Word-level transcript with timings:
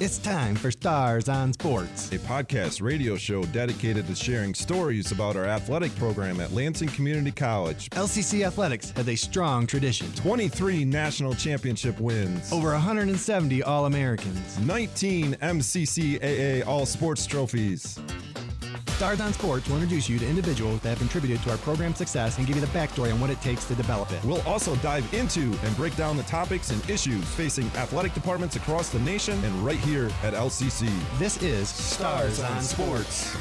It's 0.00 0.16
time 0.16 0.54
for 0.54 0.70
Stars 0.70 1.28
on 1.28 1.52
Sports. 1.52 2.10
a 2.10 2.18
podcast 2.20 2.80
radio 2.80 3.16
show 3.16 3.44
dedicated 3.44 4.06
to 4.06 4.14
sharing 4.14 4.54
stories 4.54 5.12
about 5.12 5.36
our 5.36 5.44
athletic 5.44 5.94
program 5.96 6.40
at 6.40 6.52
Lansing 6.54 6.88
Community 6.88 7.30
College. 7.30 7.90
LCC 7.90 8.46
Athletics 8.46 8.92
has 8.92 9.06
a 9.08 9.14
strong 9.16 9.66
tradition. 9.66 10.10
23 10.14 10.86
national 10.86 11.34
championship 11.34 12.00
wins, 12.00 12.50
Over 12.50 12.70
170 12.72 13.62
All 13.62 13.84
Americans. 13.84 14.58
19 14.60 15.34
MCCAA 15.34 16.66
All 16.66 16.86
Sports 16.86 17.26
trophies. 17.26 17.98
Stars 19.00 19.22
on 19.22 19.32
Sports 19.32 19.66
will 19.66 19.76
introduce 19.76 20.10
you 20.10 20.18
to 20.18 20.28
individuals 20.28 20.78
that 20.82 20.90
have 20.90 20.98
contributed 20.98 21.42
to 21.42 21.50
our 21.50 21.56
program's 21.56 21.96
success 21.96 22.36
and 22.36 22.46
give 22.46 22.54
you 22.54 22.60
the 22.60 22.68
backstory 22.78 23.10
on 23.10 23.18
what 23.18 23.30
it 23.30 23.40
takes 23.40 23.64
to 23.64 23.74
develop 23.74 24.12
it. 24.12 24.22
We'll 24.22 24.42
also 24.42 24.76
dive 24.76 25.14
into 25.14 25.56
and 25.64 25.74
break 25.74 25.96
down 25.96 26.18
the 26.18 26.22
topics 26.24 26.70
and 26.70 26.90
issues 26.90 27.24
facing 27.24 27.64
athletic 27.76 28.12
departments 28.12 28.56
across 28.56 28.90
the 28.90 28.98
nation 28.98 29.42
and 29.42 29.54
right 29.64 29.78
here 29.78 30.10
at 30.22 30.34
LCC. 30.34 30.92
This 31.18 31.42
is 31.42 31.70
Stars 31.70 32.40
on 32.40 32.60
Sports. 32.60 33.34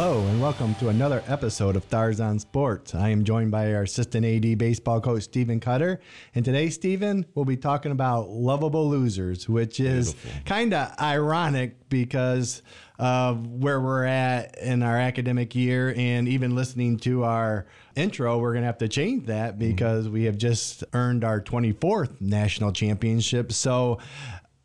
Hello 0.00 0.24
and 0.28 0.40
welcome 0.40 0.76
to 0.76 0.90
another 0.90 1.24
episode 1.26 1.74
of 1.74 1.82
Stars 1.82 2.20
on 2.20 2.38
Sports. 2.38 2.94
I 2.94 3.08
am 3.08 3.24
joined 3.24 3.50
by 3.50 3.74
our 3.74 3.82
assistant 3.82 4.24
AD 4.24 4.56
baseball 4.56 5.00
coach 5.00 5.24
Steven 5.24 5.58
Cutter, 5.58 5.98
and 6.36 6.44
today 6.44 6.70
Steven 6.70 7.26
we'll 7.34 7.44
be 7.44 7.56
talking 7.56 7.90
about 7.90 8.30
lovable 8.30 8.88
losers, 8.88 9.48
which 9.48 9.80
is 9.80 10.14
kind 10.46 10.72
of 10.72 10.94
ironic 11.00 11.88
because 11.88 12.62
of 12.96 13.44
where 13.44 13.80
we're 13.80 14.04
at 14.04 14.56
in 14.58 14.84
our 14.84 14.96
academic 14.96 15.56
year, 15.56 15.92
and 15.96 16.28
even 16.28 16.54
listening 16.54 16.98
to 16.98 17.24
our 17.24 17.66
intro, 17.96 18.38
we're 18.38 18.52
going 18.52 18.62
to 18.62 18.66
have 18.66 18.78
to 18.78 18.88
change 18.88 19.26
that 19.26 19.58
mm-hmm. 19.58 19.68
because 19.70 20.08
we 20.08 20.24
have 20.24 20.38
just 20.38 20.84
earned 20.92 21.24
our 21.24 21.40
24th 21.40 22.20
national 22.20 22.70
championship. 22.70 23.50
So. 23.50 23.98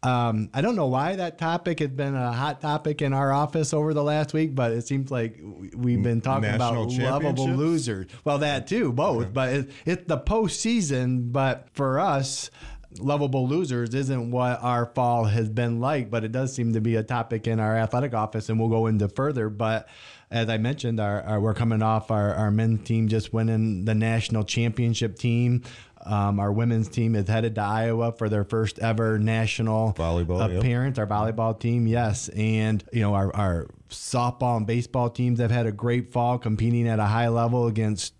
Um, 0.03 0.49
I 0.53 0.61
don't 0.61 0.75
know 0.75 0.87
why 0.87 1.15
that 1.15 1.37
topic 1.37 1.79
has 1.79 1.89
been 1.89 2.13
a 2.15 2.33
hot 2.33 2.59
topic 2.61 3.01
in 3.01 3.13
our 3.13 3.31
office 3.31 3.73
over 3.73 3.93
the 3.93 4.03
last 4.03 4.33
week, 4.33 4.53
but 4.53 4.71
it 4.73 4.85
seems 4.85 5.09
like 5.09 5.39
we- 5.41 5.71
we've 5.75 6.03
been 6.03 6.19
talking 6.21 6.41
National 6.43 6.83
about 6.83 6.91
lovable 7.13 7.45
losers. 7.57 8.07
Well, 8.25 8.39
that 8.39 8.67
too, 8.67 8.91
both. 8.91 9.33
But 9.33 9.49
it, 9.53 9.71
it's 9.85 10.03
the 10.07 10.17
postseason. 10.17 11.31
But 11.31 11.69
for 11.73 11.99
us, 11.99 12.51
lovable 12.99 13.47
losers 13.47 13.93
isn't 13.95 14.31
what 14.31 14.61
our 14.61 14.87
fall 14.87 15.23
has 15.25 15.49
been 15.49 15.79
like. 15.79 16.11
But 16.11 16.23
it 16.25 16.31
does 16.31 16.53
seem 16.53 16.73
to 16.73 16.81
be 16.81 16.95
a 16.95 17.03
topic 17.03 17.47
in 17.47 17.59
our 17.59 17.75
athletic 17.77 18.13
office, 18.13 18.49
and 18.49 18.59
we'll 18.59 18.69
go 18.69 18.87
into 18.87 19.07
further. 19.09 19.49
But 19.49 19.87
as 20.29 20.49
I 20.49 20.57
mentioned, 20.57 20.99
our, 20.99 21.21
our 21.21 21.39
we're 21.39 21.53
coming 21.53 21.81
off 21.81 22.11
our, 22.11 22.33
our 22.33 22.51
men's 22.51 22.85
team 22.85 23.07
just 23.07 23.31
winning 23.33 23.85
the 23.85 23.95
national 23.95 24.43
championship 24.43 25.17
team. 25.17 25.63
Um, 26.05 26.39
our 26.39 26.51
women's 26.51 26.89
team 26.89 27.15
is 27.15 27.27
headed 27.27 27.55
to 27.55 27.61
Iowa 27.61 28.11
for 28.11 28.29
their 28.29 28.43
first 28.43 28.79
ever 28.79 29.17
national 29.17 29.93
Volleyball, 29.93 30.49
yep. 30.49 30.59
appearance. 30.59 30.99
Our 30.99 31.07
volleyball 31.07 31.57
team, 31.57 31.87
yes, 31.87 32.29
and 32.29 32.83
you 32.91 33.01
know 33.01 33.13
our 33.13 33.33
our 33.35 33.67
softball 33.89 34.57
and 34.57 34.67
baseball 34.67 35.09
teams 35.09 35.39
have 35.39 35.51
had 35.51 35.65
a 35.65 35.71
great 35.71 36.11
fall, 36.11 36.37
competing 36.37 36.87
at 36.87 36.99
a 36.99 37.05
high 37.05 37.29
level 37.29 37.67
against 37.67 38.13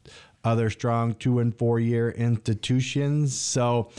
other 0.44 0.70
strong 0.70 1.14
two 1.14 1.40
and 1.40 1.58
four 1.58 1.80
year 1.80 2.10
institutions. 2.12 3.36
So. 3.36 3.90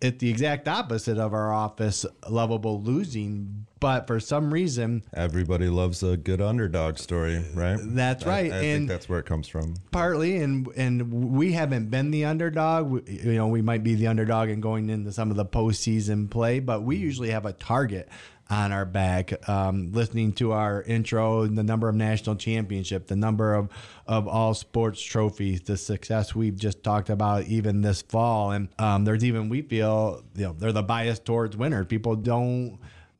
It's 0.00 0.18
the 0.18 0.30
exact 0.30 0.66
opposite 0.66 1.18
of 1.18 1.34
our 1.34 1.52
office 1.52 2.06
lovable 2.28 2.80
losing, 2.80 3.66
but 3.80 4.06
for 4.06 4.18
some 4.18 4.52
reason, 4.52 5.02
Everybody 5.12 5.68
loves 5.68 6.02
a 6.02 6.16
good 6.16 6.40
underdog 6.40 6.96
story, 6.96 7.44
right? 7.54 7.78
That's 7.82 8.24
right, 8.24 8.50
I, 8.50 8.56
and- 8.56 8.62
think 8.62 8.88
that's 8.88 9.10
where 9.10 9.18
it 9.18 9.26
comes 9.26 9.46
from. 9.46 9.74
partly 9.92 10.38
and 10.38 10.66
and 10.76 11.12
we 11.12 11.52
haven't 11.52 11.90
been 11.90 12.10
the 12.10 12.24
underdog 12.24 12.88
We- 12.90 13.02
you 13.24 13.34
know 13.34 13.48
we 13.48 13.60
might 13.60 13.84
be 13.84 13.94
the 13.94 14.06
underdog 14.06 14.48
in 14.48 14.60
going 14.62 14.88
into 14.88 15.12
some 15.12 15.30
of 15.30 15.36
the 15.36 15.44
postseason 15.44 16.30
play 16.30 16.60
but 16.60 16.82
we 16.82 16.96
usually 16.96 17.30
have 17.30 17.44
a 17.44 17.52
target 17.52 18.08
on 18.50 18.72
our 18.72 18.84
back 18.84 19.48
um, 19.48 19.92
listening 19.92 20.32
to 20.32 20.52
our 20.52 20.82
intro 20.82 21.46
the 21.46 21.62
number 21.62 21.88
of 21.88 21.94
national 21.94 22.34
championship 22.36 23.06
the 23.06 23.16
number 23.16 23.54
of 23.54 23.68
of 24.06 24.26
all 24.26 24.54
sports 24.54 25.00
trophies 25.00 25.60
the 25.62 25.76
success 25.76 26.34
we've 26.34 26.56
just 26.56 26.82
talked 26.82 27.10
about 27.10 27.44
even 27.44 27.80
this 27.80 28.02
fall. 28.02 28.50
And 28.52 28.68
um, 28.78 29.04
there's 29.04 29.24
even 29.24 29.48
we 29.48 29.62
feel 29.62 30.24
you 30.34 30.46
know 30.46 30.52
they're 30.58 30.72
the 30.72 30.82
bias 30.82 31.18
towards 31.18 31.56
winners. 31.56 31.86
People 31.86 32.16
don't 32.16 32.78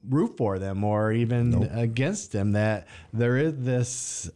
root 0.08 0.36
for 0.36 0.58
them 0.58 0.82
or 0.82 1.12
even 1.12 1.64
against 1.72 2.32
them 2.32 2.52
that 2.52 2.86
there 3.12 3.36
is 3.36 3.54
this 3.58 4.30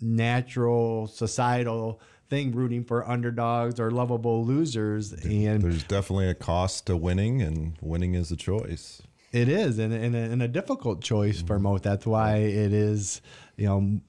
natural 0.00 1.06
societal 1.06 2.00
thing 2.28 2.52
rooting 2.52 2.84
for 2.84 3.08
underdogs 3.08 3.80
or 3.80 3.90
lovable 3.90 4.44
losers 4.44 5.12
and 5.12 5.62
There's 5.62 5.82
definitely 5.84 6.28
a 6.28 6.34
cost 6.34 6.86
to 6.86 6.96
winning, 6.96 7.42
and 7.42 7.76
winning 7.80 8.14
is 8.14 8.30
a 8.30 8.36
choice. 8.36 9.02
It 9.32 9.48
is 9.48 9.78
and, 9.78 9.92
and, 9.92 10.14
a, 10.14 10.18
and 10.18 10.42
a 10.42 10.48
difficult 10.48 11.02
choice 11.02 11.40
for 11.40 11.54
mm-hmm. 11.54 11.64
most 11.64 11.82
that's 11.84 12.06
why 12.06 12.36
it 12.36 12.72
is 12.72 13.20
you 13.56 13.66
know 13.66 14.00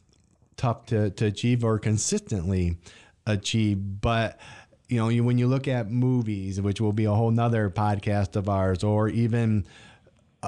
tough 0.57 0.85
to, 0.85 1.09
to 1.11 1.25
achieve 1.25 1.63
or 1.63 1.79
consistently 1.79 2.77
achieve. 3.25 3.77
But 4.01 4.39
you 4.87 4.97
know 4.97 5.09
you, 5.09 5.23
when 5.23 5.37
you 5.37 5.47
look 5.47 5.67
at 5.67 5.89
movies 5.89 6.61
which 6.61 6.81
will 6.81 6.93
be 6.93 7.05
a 7.05 7.11
whole 7.13 7.31
nother 7.31 7.69
podcast 7.69 8.35
of 8.35 8.49
ours 8.49 8.83
or 8.83 9.09
even 9.09 9.65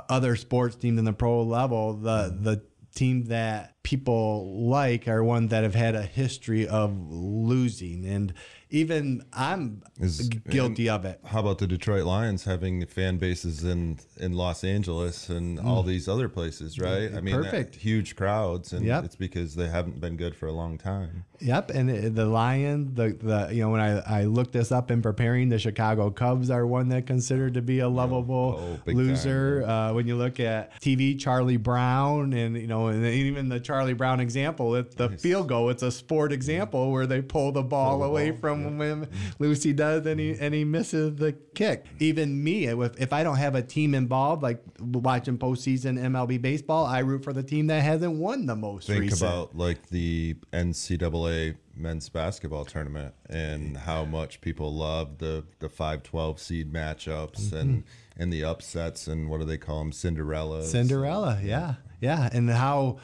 other 0.10 0.36
sports 0.36 0.76
teams 0.76 1.00
in 1.00 1.06
the 1.06 1.14
pro 1.14 1.44
level, 1.44 1.94
the 1.94 2.30
mm-hmm. 2.30 2.44
the 2.44 2.64
teams 2.96 3.30
that 3.30 3.82
people 3.82 4.68
like 4.68 5.08
are 5.08 5.24
ones 5.24 5.50
that 5.50 5.64
have 5.64 5.74
had 5.74 5.96
a 5.96 6.04
history 6.04 6.68
of 6.68 6.96
losing, 7.12 8.06
and 8.06 8.34
even 8.74 9.24
I'm 9.32 9.84
Is- 10.00 10.28
guilty 10.28 10.90
of 10.90 11.06
it. 11.06 11.20
How 11.26 11.40
about 11.42 11.60
the 11.60 11.68
Detroit 11.68 12.06
Lions 12.06 12.44
having 12.44 12.84
fan 12.88 13.18
bases 13.18 13.64
in 13.64 14.00
in 14.18 14.34
Los 14.34 14.64
Angeles 14.64 15.30
and 15.30 15.60
all 15.60 15.84
these 15.84 16.08
other 16.08 16.28
places, 16.28 16.80
right? 16.80 17.14
I 17.14 17.22
mean, 17.22 17.36
Perfect. 17.36 17.76
huge 17.76 18.16
crowds, 18.16 18.74
and 18.74 18.84
Yep. 18.86 19.06
it's 19.06 19.16
because 19.16 19.54
they 19.56 19.68
haven't 19.70 20.02
been 20.02 20.18
good 20.18 20.36
for 20.36 20.48
a 20.48 20.52
long 20.52 20.78
time. 20.80 21.26
Yep, 21.40 21.70
and 21.72 22.16
the- 22.16 22.26
Lions, 22.34 22.96
the 22.96 23.16
the 23.22 23.54
you 23.54 23.62
know 23.62 23.70
when 23.70 23.82
I 23.82 24.00
I 24.22 24.24
looked 24.26 24.54
this 24.54 24.72
up 24.72 24.90
in 24.90 25.02
preparing, 25.04 25.50
the 25.50 25.60
Chicago 25.60 26.10
Cubs 26.10 26.50
are 26.50 26.66
one 26.66 26.90
that 26.90 27.06
considered 27.06 27.54
to 27.54 27.62
be 27.62 27.80
a 27.80 27.88
lovable 27.90 28.60
Oh, 28.60 28.92
loser. 28.92 29.64
Uh, 29.68 29.94
when 29.94 30.08
you 30.08 30.16
look 30.16 30.40
at 30.40 30.82
TV, 30.82 31.16
Charlie 31.20 31.58
Brown, 31.58 32.34
and 32.34 32.58
you 32.58 32.66
know, 32.66 32.88
and 32.88 33.06
even 33.06 33.50
the 33.50 33.60
Charlie 33.60 33.94
Brown 33.94 34.20
example, 34.20 34.74
it's 34.76 34.96
the 34.96 35.10
field 35.10 35.48
goal. 35.48 35.70
It's 35.70 35.84
a 35.84 35.92
sport 35.92 36.32
example 36.32 36.92
where 36.92 37.06
they 37.06 37.22
pull 37.22 37.52
the 37.52 37.62
ball 37.62 38.00
the 38.00 38.06
away 38.06 38.32
ball, 38.32 38.40
from 38.40 38.63
him. 38.82 39.08
Lucy 39.40 39.74
does, 39.74 40.06
and 40.06 40.20
he 40.20 40.36
and 40.40 40.54
he 40.54 40.64
misses 40.64 41.16
the 41.16 41.34
kick. 41.34 41.86
Even 42.00 42.44
me, 42.44 42.66
if 42.66 43.00
if 43.00 43.14
I 43.14 43.24
don't 43.24 43.38
have 43.38 43.56
a 43.56 43.62
team 43.62 43.94
involved, 43.94 44.44
like 44.44 44.64
watching 44.80 45.38
postseason 45.38 46.00
MLB 46.00 46.42
baseball, 46.42 46.86
I 46.86 47.00
root 47.00 47.24
for 47.24 47.34
the 47.34 47.44
team 47.44 47.68
that 47.68 47.82
hasn't 47.82 48.14
won 48.14 48.46
the 48.46 48.56
most. 48.56 48.88
Think 48.88 49.02
recent. 49.02 49.22
about 49.22 49.58
like 49.58 49.90
the 49.90 50.36
NCAA 50.52 51.56
men's 51.76 52.08
basketball 52.10 52.66
tournament 52.66 53.16
and 53.30 53.78
how 53.78 54.06
much 54.06 54.42
people 54.42 54.74
love 54.74 55.18
the 55.18 55.44
the 55.60 55.70
five 55.70 56.04
twelve 56.04 56.40
seed 56.40 56.72
matchups 56.72 57.42
mm-hmm. 57.42 57.58
and 57.58 57.84
and 58.18 58.32
the 58.32 58.44
upsets 58.44 59.08
and 59.08 59.30
what 59.30 59.40
do 59.40 59.46
they 59.46 59.58
call 59.58 59.80
them 59.80 59.92
Cinderella 59.92 60.64
Cinderella, 60.64 61.40
yeah, 61.44 61.76
yeah, 62.00 62.30
and 62.32 62.50
how 62.50 63.00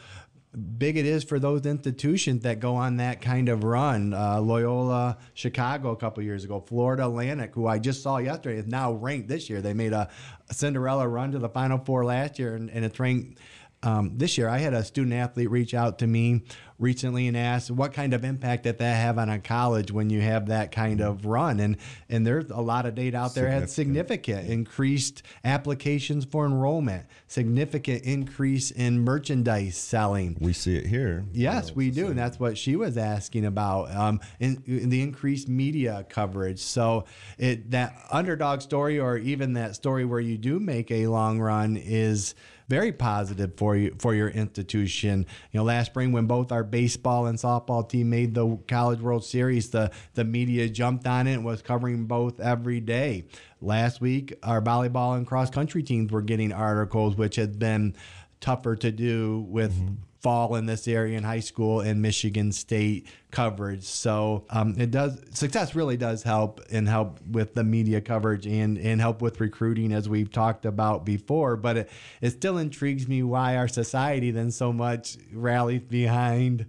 big 0.77 0.97
it 0.97 1.05
is 1.05 1.23
for 1.23 1.39
those 1.39 1.65
institutions 1.65 2.43
that 2.43 2.59
go 2.59 2.75
on 2.75 2.97
that 2.97 3.21
kind 3.21 3.49
of 3.49 3.63
run. 3.63 4.13
Uh, 4.13 4.39
Loyola, 4.41 5.17
Chicago, 5.33 5.91
a 5.91 5.95
couple 5.95 6.23
years 6.23 6.43
ago, 6.43 6.59
Florida 6.59 7.05
Atlantic, 7.05 7.53
who 7.53 7.67
I 7.67 7.78
just 7.78 8.01
saw 8.01 8.17
yesterday, 8.17 8.57
is 8.57 8.66
now 8.66 8.93
ranked 8.93 9.28
this 9.28 9.49
year. 9.49 9.61
They 9.61 9.73
made 9.73 9.93
a 9.93 10.09
Cinderella 10.51 11.07
run 11.07 11.31
to 11.34 11.40
the 11.40 11.49
Final 11.49 11.78
Four 11.78 12.05
last 12.05 12.40
year, 12.40 12.55
and, 12.55 12.69
and 12.72 12.84
it's 12.84 12.99
ranked. 12.99 13.40
Um, 13.81 14.17
this 14.17 14.37
year, 14.37 14.49
I 14.49 14.58
had 14.58 14.73
a 14.73 14.84
student 14.84 15.14
athlete 15.14 15.49
reach 15.49 15.73
out 15.73 15.99
to 15.99 16.08
me 16.08 16.41
recently 16.79 17.28
and 17.28 17.35
ask, 17.35 17.70
what 17.70 17.93
kind 17.93 18.14
of 18.14 18.23
impact 18.23 18.64
that 18.64 18.78
that 18.78 18.96
have 18.96 19.17
on 19.17 19.29
a 19.29 19.40
college 19.40 19.91
when 19.91 20.09
you 20.09 20.22
have 20.22 20.47
that 20.47 20.72
kind 20.72 21.02
of 21.02 21.26
run, 21.26 21.59
and 21.59 21.78
and 22.09 22.26
there's 22.26 22.49
a 22.49 22.61
lot 22.61 22.85
of 22.85 22.96
data 22.96 23.17
out 23.17 23.35
there 23.35 23.49
had 23.49 23.70
significant 23.70 24.49
increased 24.49 25.23
applications 25.43 26.26
for 26.26 26.46
enrollment, 26.46 27.05
significant 27.28 28.03
increase 28.03 28.72
in 28.72 28.99
merchandise 28.99 29.78
selling. 29.78 30.37
We 30.40 30.53
see 30.53 30.78
it 30.78 30.85
here. 30.85 31.26
Yes, 31.34 31.73
we 31.73 31.91
do, 31.91 32.08
and 32.08 32.17
that's 32.17 32.40
what 32.40 32.58
she 32.58 32.76
was 32.76 32.97
asking 32.97 33.46
about. 33.46 33.96
Um, 33.96 34.20
in, 34.40 34.64
in 34.66 34.90
the 34.90 35.02
increased 35.02 35.47
media 35.47 36.05
coverage. 36.09 36.59
So 36.59 37.05
it 37.37 37.72
that 37.72 37.96
underdog 38.11 38.61
story, 38.61 38.99
or 38.99 39.17
even 39.17 39.53
that 39.53 39.76
story 39.76 40.05
where 40.05 40.20
you 40.20 40.37
do 40.37 40.59
make 40.59 40.91
a 40.91 41.08
long 41.08 41.40
run, 41.40 41.78
is 41.78 42.35
very 42.69 42.91
positive 42.91 43.55
for 43.57 43.75
you 43.75 43.95
for 43.97 44.13
your 44.13 44.29
institution. 44.29 45.25
You 45.51 45.59
know, 45.59 45.63
last 45.63 45.87
spring 45.87 46.11
when 46.11 46.27
both 46.27 46.51
our 46.51 46.63
baseball 46.63 47.25
and 47.25 47.37
softball 47.37 47.89
team 47.89 48.11
made 48.11 48.35
the 48.35 48.57
College 48.67 49.01
World 49.01 49.25
Series, 49.25 49.71
the 49.71 49.91
the 50.13 50.23
media 50.23 50.69
jumped 50.69 51.07
on 51.07 51.27
it 51.27 51.33
and 51.33 51.43
was 51.43 51.61
covering 51.63 52.05
both 52.05 52.39
every 52.39 52.79
day. 52.79 53.25
Last 53.59 53.99
week, 53.99 54.35
our 54.43 54.61
volleyball 54.61 55.17
and 55.17 55.27
cross 55.27 55.49
country 55.49 55.83
teams 55.83 56.11
were 56.11 56.21
getting 56.21 56.53
articles, 56.53 57.16
which 57.16 57.35
had 57.35 57.59
been 57.59 57.95
tougher 58.40 58.76
to 58.78 58.91
do 58.91 59.46
with 59.50 59.74
mm-hmm 59.74 59.96
fall 60.22 60.56
in 60.56 60.66
this 60.66 60.88
area 60.88 61.18
in 61.18 61.24
high 61.24 61.40
school 61.40 61.80
and 61.80 62.02
Michigan 62.02 62.52
State 62.52 63.08
coverage. 63.32 63.84
So 63.84 64.46
um, 64.50 64.76
it 64.78 64.91
does 64.91 65.22
success 65.32 65.76
really 65.76 65.97
does 65.97 66.24
help 66.24 66.62
and 66.72 66.88
help 66.88 67.20
with 67.26 67.53
the 67.53 67.64
media 67.64 68.02
coverage 68.02 68.46
and 68.46 68.78
and 68.78 69.00
help 69.00 69.22
with 69.22 69.40
recruiting 69.40 69.94
as 69.94 70.09
we've 70.09 70.32
talked 70.32 70.66
about 70.66 71.06
before. 71.06 71.56
But 71.56 71.78
it, 71.78 71.90
it 72.22 72.32
still 72.32 72.58
intrigues 72.58 73.08
me 73.08 73.24
why 73.24 73.56
our 73.56 73.68
society 73.68 74.32
then 74.32 74.52
so 74.52 74.74
much 74.74 75.18
rallies 75.34 75.84
behind 75.84 76.66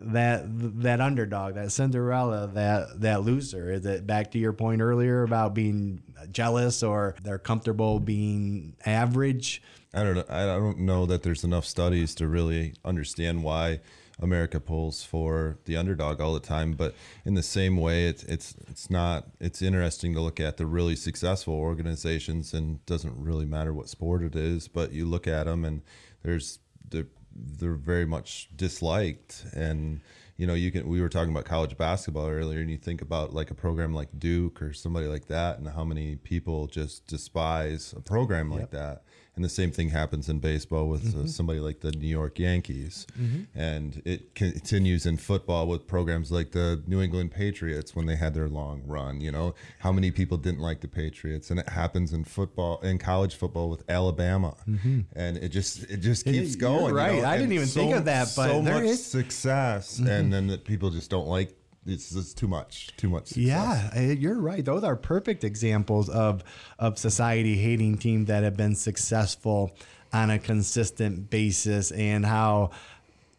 that 0.00 0.44
that 0.82 1.00
underdog, 1.00 1.54
that 1.54 1.72
Cinderella, 1.72 2.48
that 2.54 3.00
that 3.00 3.22
loser? 3.22 3.72
Is 3.72 3.86
it 3.86 4.06
back 4.06 4.32
to 4.32 4.38
your 4.38 4.52
point 4.52 4.80
earlier 4.80 5.22
about 5.22 5.54
being 5.54 6.02
jealous 6.32 6.82
or 6.82 7.14
they're 7.22 7.38
comfortable 7.38 8.00
being 8.00 8.76
average? 8.84 9.62
I 9.98 10.04
don't 10.04 10.14
know. 10.14 10.24
I 10.28 10.44
don't 10.44 10.78
know 10.80 11.06
that 11.06 11.22
there's 11.22 11.44
enough 11.44 11.64
studies 11.64 12.14
to 12.16 12.28
really 12.28 12.74
understand 12.84 13.42
why 13.42 13.80
America 14.20 14.60
pulls 14.60 15.02
for 15.02 15.58
the 15.64 15.76
underdog 15.76 16.20
all 16.20 16.34
the 16.34 16.40
time. 16.40 16.72
But 16.72 16.94
in 17.24 17.34
the 17.34 17.42
same 17.42 17.76
way, 17.76 18.06
it's 18.06 18.22
it's 18.24 18.54
it's 18.68 18.90
not. 18.90 19.26
It's 19.40 19.62
interesting 19.62 20.14
to 20.14 20.20
look 20.20 20.40
at 20.40 20.56
the 20.56 20.66
really 20.66 20.96
successful 20.96 21.54
organizations, 21.54 22.54
and 22.54 22.84
doesn't 22.86 23.14
really 23.16 23.46
matter 23.46 23.74
what 23.74 23.88
sport 23.88 24.22
it 24.22 24.36
is. 24.36 24.68
But 24.68 24.92
you 24.92 25.06
look 25.06 25.26
at 25.26 25.44
them, 25.44 25.64
and 25.64 25.82
there's 26.22 26.58
they're, 26.88 27.08
they're 27.34 27.74
very 27.74 28.06
much 28.06 28.48
disliked 28.56 29.44
and 29.52 30.00
you 30.38 30.46
know, 30.46 30.54
you 30.54 30.70
can. 30.70 30.88
We 30.88 31.00
were 31.00 31.08
talking 31.08 31.32
about 31.32 31.44
college 31.44 31.76
basketball 31.76 32.28
earlier, 32.28 32.60
and 32.60 32.70
you 32.70 32.78
think 32.78 33.02
about 33.02 33.34
like 33.34 33.50
a 33.50 33.54
program 33.54 33.92
like 33.92 34.08
Duke 34.18 34.62
or 34.62 34.72
somebody 34.72 35.08
like 35.08 35.26
that, 35.26 35.58
and 35.58 35.68
how 35.68 35.82
many 35.82 36.14
people 36.14 36.68
just 36.68 37.08
despise 37.08 37.92
a 37.96 38.00
program 38.00 38.48
like 38.48 38.60
yep. 38.60 38.70
that. 38.70 39.02
And 39.38 39.44
the 39.44 39.48
same 39.48 39.70
thing 39.70 39.90
happens 39.90 40.28
in 40.28 40.40
baseball 40.40 40.88
with 40.88 41.10
uh, 41.10 41.10
mm-hmm. 41.10 41.24
uh, 41.26 41.26
somebody 41.28 41.60
like 41.60 41.78
the 41.78 41.92
New 41.92 42.08
York 42.08 42.40
Yankees. 42.40 43.06
Mm-hmm. 43.16 43.56
And 43.56 44.02
it 44.04 44.34
continues 44.34 45.06
in 45.06 45.16
football 45.16 45.68
with 45.68 45.86
programs 45.86 46.32
like 46.32 46.50
the 46.50 46.82
New 46.88 47.00
England 47.00 47.30
Patriots 47.30 47.94
when 47.94 48.06
they 48.06 48.16
had 48.16 48.34
their 48.34 48.48
long 48.48 48.82
run. 48.84 49.20
You 49.20 49.30
know, 49.30 49.54
how 49.78 49.92
many 49.92 50.10
people 50.10 50.38
didn't 50.38 50.58
like 50.58 50.80
the 50.80 50.88
Patriots? 50.88 51.52
And 51.52 51.60
it 51.60 51.68
happens 51.68 52.12
in 52.12 52.24
football, 52.24 52.80
in 52.80 52.98
college 52.98 53.36
football 53.36 53.70
with 53.70 53.88
Alabama. 53.88 54.56
Mm-hmm. 54.68 55.02
And 55.14 55.36
it 55.36 55.50
just, 55.50 55.84
it 55.84 55.98
just 55.98 56.24
keeps 56.24 56.54
it, 56.54 56.58
going. 56.58 56.92
right. 56.92 57.14
You 57.14 57.22
know? 57.22 57.28
I 57.28 57.38
didn't 57.38 57.52
even 57.52 57.68
so, 57.68 57.78
think 57.78 57.94
of 57.94 58.06
that, 58.06 58.32
but 58.34 58.48
so 58.48 58.60
much 58.60 58.82
is 58.82 59.06
success. 59.06 60.00
Mm-hmm. 60.00 60.08
And 60.08 60.32
then 60.32 60.48
the 60.48 60.58
people 60.58 60.90
just 60.90 61.10
don't 61.10 61.28
like 61.28 61.54
it's 61.88 62.10
just 62.10 62.36
too 62.36 62.48
much, 62.48 62.90
too 62.96 63.08
much. 63.08 63.28
Success. 63.28 63.44
Yeah, 63.44 63.90
eh, 63.94 64.12
you're 64.12 64.38
right. 64.38 64.64
Those 64.64 64.84
are 64.84 64.96
perfect 64.96 65.44
examples 65.44 66.08
of 66.08 66.44
of 66.78 66.98
society 66.98 67.56
hating 67.56 67.98
teams 67.98 68.28
that 68.28 68.42
have 68.44 68.56
been 68.56 68.74
successful 68.74 69.72
on 70.12 70.30
a 70.30 70.38
consistent 70.38 71.30
basis, 71.30 71.90
and 71.92 72.24
how 72.24 72.70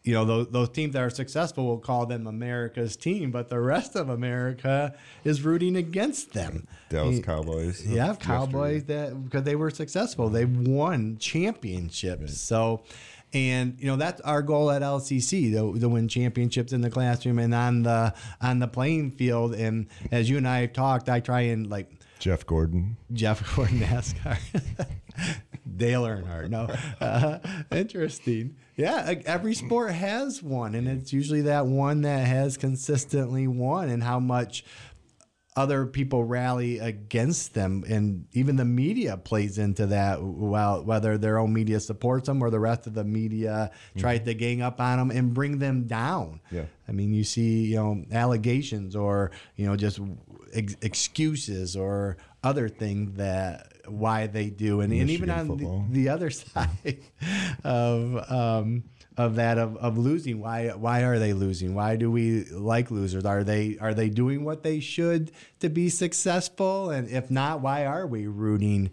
you 0.02 0.14
know 0.14 0.24
those, 0.24 0.48
those 0.48 0.68
teams 0.70 0.94
that 0.94 1.02
are 1.02 1.10
successful 1.10 1.66
will 1.66 1.78
call 1.78 2.06
them 2.06 2.26
America's 2.26 2.96
team, 2.96 3.30
but 3.30 3.48
the 3.48 3.60
rest 3.60 3.96
of 3.96 4.08
America 4.08 4.94
is 5.24 5.42
rooting 5.42 5.76
against 5.76 6.32
them. 6.32 6.66
Dallas 6.88 7.20
Cowboys. 7.20 7.86
Yeah, 7.86 8.14
Cowboys 8.16 8.84
that 8.84 9.24
because 9.24 9.44
they 9.44 9.56
were 9.56 9.70
successful, 9.70 10.28
they 10.28 10.46
won 10.46 11.18
championships. 11.18 12.20
Right. 12.20 12.30
So 12.30 12.82
and 13.32 13.76
you 13.78 13.86
know 13.86 13.96
that's 13.96 14.20
our 14.22 14.42
goal 14.42 14.70
at 14.70 14.82
LCC 14.82 15.52
to, 15.52 15.78
to 15.78 15.88
win 15.88 16.08
championships 16.08 16.72
in 16.72 16.80
the 16.80 16.90
classroom 16.90 17.38
and 17.38 17.54
on 17.54 17.82
the 17.82 18.14
on 18.40 18.58
the 18.58 18.68
playing 18.68 19.12
field. 19.12 19.54
And 19.54 19.86
as 20.10 20.28
you 20.28 20.36
and 20.36 20.48
I 20.48 20.60
have 20.60 20.72
talked, 20.72 21.08
I 21.08 21.20
try 21.20 21.42
and 21.42 21.68
like 21.68 21.90
Jeff 22.18 22.46
Gordon, 22.46 22.96
Jeff 23.12 23.54
Gordon 23.56 23.80
NASCAR, 23.80 24.38
Dale 25.76 26.02
Earnhardt. 26.02 26.50
No, 26.50 26.68
uh, 27.00 27.38
interesting. 27.70 28.56
Yeah, 28.76 29.14
every 29.26 29.54
sport 29.54 29.92
has 29.92 30.42
one, 30.42 30.74
and 30.74 30.88
it's 30.88 31.12
usually 31.12 31.42
that 31.42 31.66
one 31.66 32.02
that 32.02 32.26
has 32.26 32.56
consistently 32.56 33.46
won, 33.46 33.90
and 33.90 34.02
how 34.02 34.20
much 34.20 34.64
other 35.56 35.84
people 35.84 36.24
rally 36.24 36.78
against 36.78 37.54
them. 37.54 37.84
And 37.88 38.26
even 38.32 38.56
the 38.56 38.64
media 38.64 39.16
plays 39.16 39.58
into 39.58 39.86
that 39.86 40.22
well 40.22 40.84
whether 40.84 41.18
their 41.18 41.38
own 41.38 41.52
media 41.52 41.80
supports 41.80 42.26
them 42.26 42.42
or 42.42 42.50
the 42.50 42.60
rest 42.60 42.86
of 42.86 42.94
the 42.94 43.04
media 43.04 43.70
mm-hmm. 43.72 44.00
tries 44.00 44.20
to 44.20 44.34
gang 44.34 44.62
up 44.62 44.80
on 44.80 44.98
them 44.98 45.10
and 45.10 45.34
bring 45.34 45.58
them 45.58 45.84
down. 45.84 46.40
Yeah. 46.50 46.64
I 46.88 46.92
mean 46.92 47.12
you 47.12 47.24
see 47.24 47.66
you 47.66 47.76
know 47.76 48.04
allegations 48.12 48.94
or 48.94 49.32
you 49.56 49.66
know 49.66 49.76
just 49.76 50.00
ex- 50.52 50.76
excuses 50.82 51.76
or 51.76 52.16
other 52.42 52.68
things 52.68 53.16
that 53.16 53.72
why 53.86 54.26
they 54.26 54.50
do. 54.50 54.80
And, 54.80 54.92
and 54.92 55.10
even 55.10 55.30
on 55.30 55.48
the, 55.48 55.84
the, 55.90 56.08
other 56.08 56.30
side 56.30 57.00
of 57.64 58.30
um, 58.30 58.84
of 59.16 59.36
that 59.36 59.58
of, 59.58 59.76
of 59.76 59.98
losing. 59.98 60.40
Why 60.40 60.68
why 60.68 61.02
are 61.02 61.18
they 61.18 61.32
losing? 61.32 61.74
Why 61.74 61.96
do 61.96 62.10
we 62.10 62.44
like 62.44 62.90
losers? 62.90 63.24
Are 63.24 63.44
they 63.44 63.76
are 63.80 63.94
they 63.94 64.08
doing 64.08 64.44
what 64.44 64.62
they 64.62 64.80
should 64.80 65.32
to 65.60 65.68
be 65.68 65.88
successful? 65.88 66.90
And 66.90 67.08
if 67.08 67.30
not, 67.30 67.60
why 67.60 67.84
are 67.84 68.06
we 68.06 68.26
rooting 68.26 68.90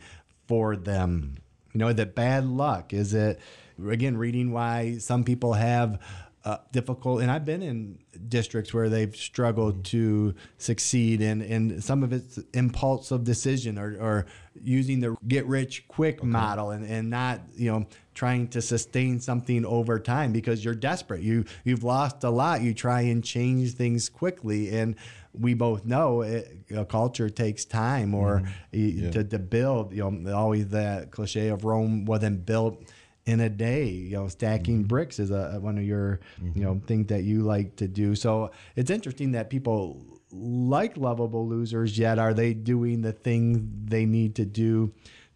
for 0.47 0.75
them? 0.75 1.37
You 1.73 1.79
know, 1.79 1.93
that 1.93 2.15
bad 2.15 2.45
luck? 2.45 2.93
Is 2.93 3.13
it 3.13 3.39
again 3.87 4.17
reading 4.17 4.51
why 4.51 4.97
some 4.97 5.23
people 5.23 5.53
have 5.53 5.99
uh, 6.47 6.59
difficult 6.71 7.21
and 7.21 7.29
I've 7.29 7.43
been 7.43 7.61
in 7.61 7.99
districts 8.29 8.73
where 8.73 8.87
they've 8.87 9.13
struggled 9.13 9.83
to 9.85 10.33
succeed 10.57 11.21
and 11.21 11.41
and 11.41 11.83
some 11.83 12.03
of 12.03 12.13
it's 12.13 12.39
impulsive 12.53 13.25
decision 13.25 13.77
or, 13.77 13.97
or 13.99 14.25
using 14.55 15.01
the 15.01 15.17
get 15.27 15.45
rich 15.45 15.85
quick 15.89 16.19
okay. 16.19 16.27
model 16.27 16.71
and, 16.71 16.85
and 16.85 17.09
not 17.09 17.41
you 17.53 17.69
know 17.69 17.85
trying 18.13 18.47
to 18.47 18.61
sustain 18.61 19.19
something 19.19 19.65
over 19.65 19.99
time 19.99 20.31
because 20.31 20.63
you're 20.63 20.73
desperate 20.73 21.21
you 21.21 21.43
you've 21.65 21.83
lost 21.83 22.23
a 22.23 22.29
lot 22.29 22.61
you 22.61 22.73
try 22.73 23.01
and 23.01 23.25
change 23.25 23.73
things 23.73 24.07
quickly 24.07 24.69
and 24.69 24.95
we 25.33 25.53
both 25.53 25.83
know 25.83 26.21
it, 26.21 26.59
a 26.73 26.85
culture 26.85 27.29
takes 27.29 27.65
time 27.65 28.13
or 28.15 28.39
mm-hmm. 28.71 29.03
yeah. 29.03 29.11
to, 29.11 29.21
to 29.25 29.37
build 29.37 29.91
you 29.91 30.09
know 30.09 30.33
always 30.33 30.69
that 30.69 31.11
cliche 31.11 31.49
of 31.49 31.65
Rome 31.65 32.05
wasn't 32.05 32.45
built 32.45 32.81
in 33.27 33.41
a 33.41 33.49
day. 33.49 33.85
You 33.85 34.15
know, 34.15 34.27
stacking 34.29 34.79
mm-hmm. 34.79 34.87
bricks 34.87 35.19
is 35.19 35.29
a 35.29 35.59
one 35.59 35.77
of 35.77 35.83
your 35.83 36.21
mm-hmm. 36.41 36.57
you 36.57 36.65
know 36.65 36.81
things 36.87 37.07
that 37.07 37.23
you 37.23 37.41
like 37.41 37.75
to 37.75 37.87
do. 37.87 38.15
So 38.15 38.51
it's 38.75 38.89
interesting 38.89 39.33
that 39.33 39.51
people 39.51 40.03
like 40.31 40.97
lovable 40.97 41.47
losers, 41.47 41.99
yet 41.99 42.17
are 42.17 42.33
they 42.33 42.53
doing 42.53 43.01
the 43.01 43.13
things 43.13 43.59
they 43.85 44.05
need 44.05 44.35
to 44.35 44.45
do 44.45 44.93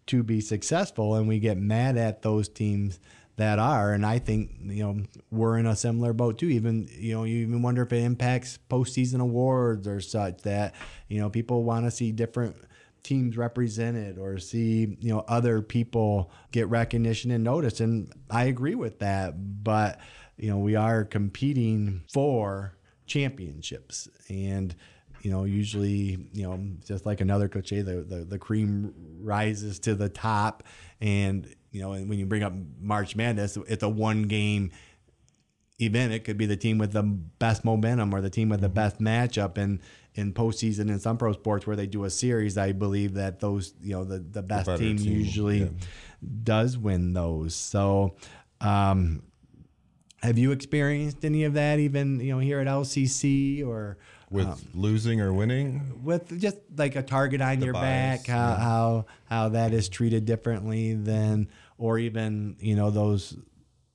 to 0.08 0.24
be 0.24 0.42
successful? 0.42 1.16
And 1.16 1.28
we 1.28 1.40
get 1.40 1.58
mad 1.58 1.98
at 1.98 2.24
those 2.24 2.50
teams 2.50 3.00
that 3.36 3.60
are. 3.60 3.94
And 3.94 4.06
I 4.06 4.20
think 4.20 4.52
you 4.62 4.84
know 4.84 5.04
we're 5.30 5.58
in 5.58 5.66
a 5.66 5.76
similar 5.76 6.14
boat 6.14 6.40
too. 6.40 6.50
Even 6.50 6.88
you 6.92 7.14
know 7.14 7.26
you 7.26 7.40
even 7.40 7.62
wonder 7.62 7.84
if 7.84 7.92
it 7.92 8.04
impacts 8.04 8.58
postseason 8.70 9.20
awards 9.20 9.88
or 9.88 10.00
such 10.00 10.42
that 10.44 10.76
you 11.10 11.20
know 11.20 11.30
people 11.30 11.64
want 11.64 11.86
to 11.86 11.92
see 11.92 12.12
different 12.12 12.56
teams 13.04 13.36
represented 13.36 14.18
or 14.18 14.38
see 14.38 14.98
you 15.00 15.12
know 15.14 15.24
other 15.28 15.62
people 15.62 16.32
get 16.52 16.68
recognition 16.70 17.32
and 17.32 17.44
notice 17.44 17.80
and 17.80 18.14
I 18.30 18.46
agree 18.46 18.76
with 18.76 19.00
that 19.00 19.64
but 19.64 20.00
you 20.38 20.50
know 20.50 20.58
we 20.58 20.76
are 20.76 21.06
competing 21.06 22.02
for 22.12 22.76
championships. 23.12 24.08
And 24.30 24.76
you 25.22 25.30
know 25.30 25.44
usually 25.44 26.28
you 26.34 26.44
know 26.44 26.60
just 26.86 27.06
like 27.06 27.22
another 27.22 27.48
cliche 27.48 27.82
the, 27.82 28.02
the, 28.02 28.26
the 28.26 28.40
cream 28.40 28.94
rises 29.22 29.80
to 29.80 29.96
the 29.96 30.10
top. 30.10 30.64
And 31.00 31.54
you 31.72 31.82
know 31.82 31.94
and 31.94 32.10
when 32.10 32.18
you 32.18 32.26
bring 32.26 32.44
up 32.44 32.54
March 32.80 33.16
Madness 33.16 33.58
it's 33.68 33.84
a 33.84 33.90
one 33.90 34.24
game 34.24 34.72
event. 35.80 36.14
It 36.14 36.20
could 36.20 36.38
be 36.38 36.46
the 36.46 36.58
team 36.58 36.78
with 36.78 36.94
the 36.94 37.04
best 37.04 37.66
momentum 37.66 38.14
or 38.14 38.22
the 38.22 38.30
team 38.30 38.50
with 38.50 38.62
the 38.62 38.68
mm-hmm. 38.68 38.76
best 38.76 39.00
matchup. 39.00 39.58
And 39.58 39.80
in 40.16 40.34
postseason 40.34 40.90
in 40.90 41.00
some 41.00 41.18
pro 41.18 41.34
sports 41.34 41.66
where 41.66 41.76
they 41.76 41.88
do 41.88 42.04
a 42.04 42.10
series, 42.10 42.58
I 42.58 42.72
believe 42.72 43.14
that 43.16 43.40
those 43.40 43.74
you 43.82 43.94
know 43.94 44.04
the 44.04 44.20
the 44.20 44.42
best 44.42 44.68
the 44.68 44.78
team, 44.78 44.98
team, 44.98 45.20
usually 45.20 45.60
yeah. 45.60 45.70
does 46.44 46.78
win 46.78 47.14
those. 47.14 47.56
So. 47.56 48.16
Um, 48.60 49.24
have 50.22 50.38
you 50.38 50.52
experienced 50.52 51.26
any 51.26 51.46
of 51.46 51.56
that, 51.56 51.80
even 51.80 52.20
you 52.20 52.32
know 52.34 52.40
here 52.40 52.60
at 52.60 52.68
LCC 52.68 53.66
or 53.66 53.98
with 54.30 54.48
um, 54.48 54.60
losing 54.74 55.20
or 55.20 55.34
winning? 55.34 56.02
With 56.04 56.40
just 56.40 56.58
like 56.76 56.96
a 56.96 57.02
target 57.02 57.42
on 57.42 57.60
the 57.60 57.66
your 57.66 57.74
bias, 57.74 58.22
back, 58.22 58.28
how, 58.28 58.36
yeah. 58.38 58.58
how 58.58 59.06
how 59.26 59.50
that 59.50 59.74
is 59.74 59.90
treated 59.90 60.26
differently 60.26 60.94
than, 60.94 61.50
or 61.78 61.98
even 61.98 62.56
you 62.60 62.76
know 62.76 62.92
those 62.92 63.36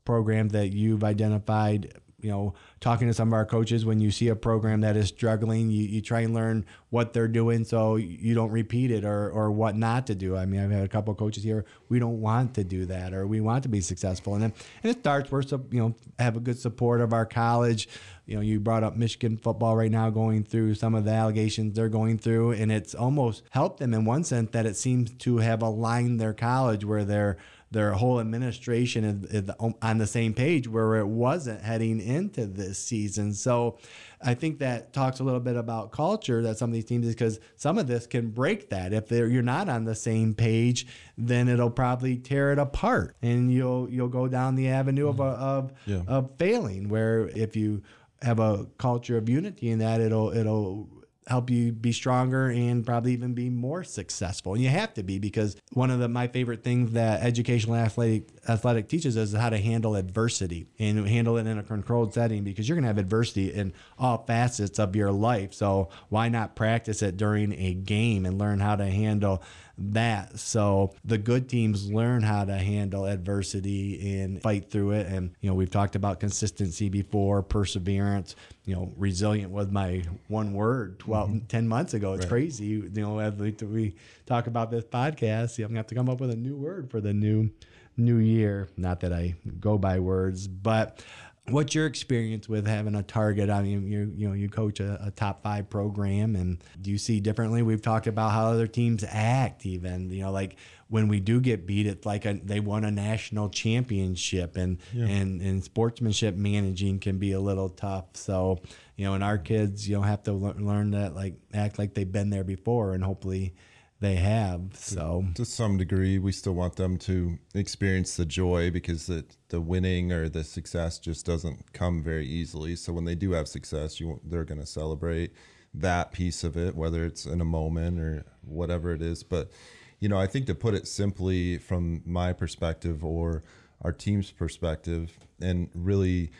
programs 0.04 0.52
that 0.52 0.72
you've 0.72 1.04
identified 1.04 1.94
you 2.26 2.32
know, 2.32 2.54
talking 2.80 3.06
to 3.06 3.14
some 3.14 3.28
of 3.28 3.34
our 3.34 3.46
coaches, 3.46 3.84
when 3.84 4.00
you 4.00 4.10
see 4.10 4.26
a 4.26 4.34
program 4.34 4.80
that 4.80 4.96
is 4.96 5.06
struggling, 5.06 5.70
you, 5.70 5.84
you 5.84 6.02
try 6.02 6.22
and 6.22 6.34
learn 6.34 6.66
what 6.90 7.12
they're 7.12 7.28
doing 7.28 7.64
so 7.64 7.94
you 7.94 8.34
don't 8.34 8.50
repeat 8.50 8.90
it 8.90 9.04
or, 9.04 9.30
or 9.30 9.52
what 9.52 9.76
not 9.76 10.08
to 10.08 10.14
do. 10.16 10.36
I 10.36 10.44
mean, 10.44 10.60
I've 10.60 10.72
had 10.72 10.82
a 10.82 10.88
couple 10.88 11.14
coaches 11.14 11.44
here, 11.44 11.64
we 11.88 12.00
don't 12.00 12.20
want 12.20 12.54
to 12.54 12.64
do 12.64 12.84
that 12.86 13.14
or 13.14 13.28
we 13.28 13.40
want 13.40 13.62
to 13.62 13.68
be 13.68 13.80
successful. 13.80 14.34
And 14.34 14.42
then, 14.42 14.52
and 14.82 14.90
it 14.90 14.98
starts, 14.98 15.30
we're, 15.30 15.42
you 15.70 15.78
know, 15.78 15.94
have 16.18 16.36
a 16.36 16.40
good 16.40 16.58
support 16.58 17.00
of 17.00 17.12
our 17.12 17.26
college. 17.26 17.88
You 18.26 18.34
know, 18.34 18.40
you 18.40 18.58
brought 18.58 18.82
up 18.82 18.96
Michigan 18.96 19.36
football 19.36 19.76
right 19.76 19.90
now 19.90 20.10
going 20.10 20.42
through 20.42 20.74
some 20.74 20.96
of 20.96 21.04
the 21.04 21.12
allegations 21.12 21.74
they're 21.74 21.88
going 21.88 22.18
through, 22.18 22.52
and 22.52 22.72
it's 22.72 22.92
almost 22.92 23.44
helped 23.50 23.78
them 23.78 23.94
in 23.94 24.04
one 24.04 24.24
sense 24.24 24.50
that 24.50 24.66
it 24.66 24.76
seems 24.76 25.12
to 25.12 25.38
have 25.38 25.62
aligned 25.62 26.20
their 26.20 26.34
college 26.34 26.84
where 26.84 27.04
they're 27.04 27.36
their 27.70 27.92
whole 27.92 28.20
administration 28.20 29.04
is, 29.04 29.44
is, 29.44 29.50
on 29.82 29.98
the 29.98 30.06
same 30.06 30.32
page 30.32 30.68
where 30.68 30.96
it 30.96 31.06
wasn't 31.06 31.60
heading 31.60 32.00
into 32.00 32.46
this 32.46 32.78
season. 32.78 33.34
So 33.34 33.78
I 34.22 34.34
think 34.34 34.60
that 34.60 34.92
talks 34.92 35.18
a 35.18 35.24
little 35.24 35.40
bit 35.40 35.56
about 35.56 35.90
culture 35.90 36.42
that 36.42 36.58
some 36.58 36.70
of 36.70 36.74
these 36.74 36.84
teams 36.84 37.06
is 37.06 37.14
because 37.14 37.40
some 37.56 37.76
of 37.76 37.86
this 37.86 38.06
can 38.06 38.30
break 38.30 38.70
that. 38.70 38.92
If 38.92 39.10
you're 39.10 39.42
not 39.42 39.68
on 39.68 39.84
the 39.84 39.94
same 39.94 40.32
page, 40.32 40.86
then 41.18 41.48
it'll 41.48 41.70
probably 41.70 42.16
tear 42.16 42.52
it 42.52 42.58
apart, 42.58 43.16
and 43.20 43.52
you'll 43.52 43.90
you'll 43.90 44.08
go 44.08 44.28
down 44.28 44.54
the 44.54 44.68
avenue 44.68 45.08
of 45.08 45.16
mm-hmm. 45.16 45.42
of, 45.42 45.72
yeah. 45.86 46.02
of 46.06 46.30
failing. 46.38 46.88
Where 46.88 47.28
if 47.28 47.56
you 47.56 47.82
have 48.22 48.38
a 48.38 48.66
culture 48.78 49.18
of 49.18 49.28
unity 49.28 49.70
in 49.70 49.80
that, 49.80 50.00
it'll 50.00 50.30
it'll 50.30 50.88
help 51.26 51.50
you 51.50 51.72
be 51.72 51.90
stronger 51.90 52.48
and 52.48 52.86
probably 52.86 53.12
even 53.12 53.34
be 53.34 53.50
more 53.50 53.82
successful. 53.82 54.54
And 54.54 54.62
you 54.62 54.68
have 54.68 54.94
to 54.94 55.02
be 55.02 55.18
because 55.18 55.56
one 55.72 55.90
of 55.90 55.98
the 55.98 56.08
my 56.08 56.28
favorite 56.28 56.62
things 56.62 56.92
that 56.92 57.22
educational 57.22 57.74
athletic 57.74 58.28
athletic 58.48 58.88
teaches 58.88 59.16
us 59.16 59.30
is 59.30 59.34
how 59.34 59.50
to 59.50 59.58
handle 59.58 59.96
adversity 59.96 60.66
and 60.78 61.06
handle 61.08 61.36
it 61.36 61.46
in 61.46 61.58
a 61.58 61.64
controlled 61.64 62.14
setting 62.14 62.44
because 62.44 62.68
you're 62.68 62.76
going 62.76 62.84
to 62.84 62.88
have 62.88 62.98
adversity 62.98 63.52
in 63.52 63.72
all 63.98 64.24
facets 64.24 64.78
of 64.78 64.94
your 64.94 65.10
life. 65.10 65.52
So 65.52 65.88
why 66.10 66.28
not 66.28 66.54
practice 66.54 67.02
it 67.02 67.16
during 67.16 67.52
a 67.52 67.74
game 67.74 68.24
and 68.24 68.38
learn 68.38 68.60
how 68.60 68.76
to 68.76 68.86
handle 68.86 69.42
that. 69.78 70.38
So 70.38 70.94
the 71.04 71.18
good 71.18 71.48
teams 71.48 71.90
learn 71.90 72.22
how 72.22 72.44
to 72.44 72.56
handle 72.56 73.04
adversity 73.04 74.20
and 74.20 74.40
fight 74.40 74.70
through 74.70 74.92
it. 74.92 75.06
And, 75.06 75.34
you 75.40 75.50
know, 75.50 75.54
we've 75.54 75.70
talked 75.70 75.96
about 75.96 76.20
consistency 76.20 76.88
before, 76.88 77.42
perseverance, 77.42 78.36
you 78.64 78.74
know, 78.74 78.92
resilient 78.96 79.52
was 79.52 79.68
my 79.70 80.02
one 80.28 80.54
word 80.54 80.98
12, 80.98 81.28
mm-hmm. 81.28 81.46
10 81.46 81.68
months 81.68 81.94
ago. 81.94 82.14
It's 82.14 82.24
right. 82.24 82.30
crazy. 82.30 82.64
You 82.66 82.90
know, 82.94 83.18
as 83.18 83.34
we 83.34 83.94
talk 84.24 84.46
about 84.46 84.70
this 84.70 84.84
podcast, 84.84 85.58
I'm 85.58 85.64
going 85.64 85.74
to 85.74 85.76
have 85.76 85.86
to 85.88 85.94
come 85.94 86.08
up 86.08 86.20
with 86.20 86.30
a 86.30 86.36
new 86.36 86.56
word 86.56 86.90
for 86.90 87.00
the 87.00 87.12
new 87.12 87.50
new 87.98 88.18
year. 88.18 88.68
Not 88.76 89.00
that 89.00 89.12
I 89.12 89.36
go 89.58 89.78
by 89.78 90.00
words, 90.00 90.46
but 90.46 91.02
what's 91.48 91.74
your 91.74 91.86
experience 91.86 92.48
with 92.48 92.66
having 92.66 92.94
a 92.94 93.02
target? 93.02 93.50
I 93.50 93.62
mean, 93.62 93.90
you 93.90 94.12
you 94.16 94.28
know 94.28 94.34
you 94.34 94.48
coach 94.48 94.80
a, 94.80 95.06
a, 95.06 95.10
top 95.10 95.42
five 95.42 95.70
program, 95.70 96.36
and 96.36 96.62
do 96.80 96.90
you 96.90 96.98
see 96.98 97.20
differently? 97.20 97.62
We've 97.62 97.82
talked 97.82 98.06
about 98.06 98.32
how 98.32 98.46
other 98.46 98.66
teams 98.66 99.04
act, 99.08 99.66
even 99.66 100.10
you 100.10 100.22
know, 100.22 100.32
like 100.32 100.56
when 100.88 101.08
we 101.08 101.20
do 101.20 101.40
get 101.40 101.66
beat, 101.66 101.86
it's 101.86 102.06
like 102.06 102.24
a, 102.24 102.34
they 102.34 102.60
won 102.60 102.84
a 102.84 102.90
national 102.90 103.50
championship, 103.50 104.56
and 104.56 104.78
yeah. 104.92 105.06
and 105.06 105.40
and 105.40 105.62
sportsmanship 105.62 106.34
managing 106.36 106.98
can 107.00 107.18
be 107.18 107.32
a 107.32 107.40
little 107.40 107.68
tough. 107.68 108.06
So 108.14 108.60
you 108.96 109.04
know, 109.04 109.14
and 109.14 109.24
our 109.24 109.38
kids, 109.38 109.88
you 109.88 109.96
know, 109.96 110.02
have 110.02 110.22
to 110.24 110.32
learn 110.32 110.92
that 110.92 111.14
like 111.14 111.34
act 111.54 111.78
like 111.78 111.94
they've 111.94 112.10
been 112.10 112.30
there 112.30 112.44
before, 112.44 112.94
and 112.94 113.02
hopefully 113.02 113.54
they 114.00 114.16
have. 114.16 114.74
So 114.74 115.24
to 115.34 115.44
some 115.44 115.76
degree, 115.76 116.18
we 116.18 116.32
still 116.32 116.54
want 116.54 116.76
them 116.76 116.98
to 116.98 117.38
experience 117.54 118.16
the 118.16 118.26
joy 118.26 118.70
because 118.70 119.06
the 119.06 119.24
the 119.48 119.60
winning 119.60 120.12
or 120.12 120.28
the 120.28 120.44
success 120.44 120.98
just 120.98 121.24
doesn't 121.24 121.72
come 121.72 122.02
very 122.02 122.26
easily. 122.26 122.76
So 122.76 122.92
when 122.92 123.04
they 123.04 123.14
do 123.14 123.32
have 123.32 123.48
success, 123.48 123.98
you 124.00 124.20
they're 124.24 124.44
going 124.44 124.60
to 124.60 124.66
celebrate 124.66 125.32
that 125.72 126.12
piece 126.12 126.44
of 126.44 126.56
it, 126.56 126.74
whether 126.74 127.04
it's 127.04 127.26
in 127.26 127.40
a 127.40 127.44
moment 127.44 128.00
or 128.00 128.24
whatever 128.42 128.92
it 128.92 129.02
is. 129.02 129.22
But 129.22 129.50
you 129.98 130.08
know, 130.08 130.18
I 130.18 130.26
think 130.26 130.46
to 130.46 130.54
put 130.54 130.74
it 130.74 130.86
simply 130.86 131.58
from 131.58 132.02
my 132.04 132.32
perspective 132.32 133.04
or 133.04 133.44
our 133.82 133.92
team's 133.92 134.30
perspective, 134.30 135.18
and 135.40 135.70
really 135.74 136.30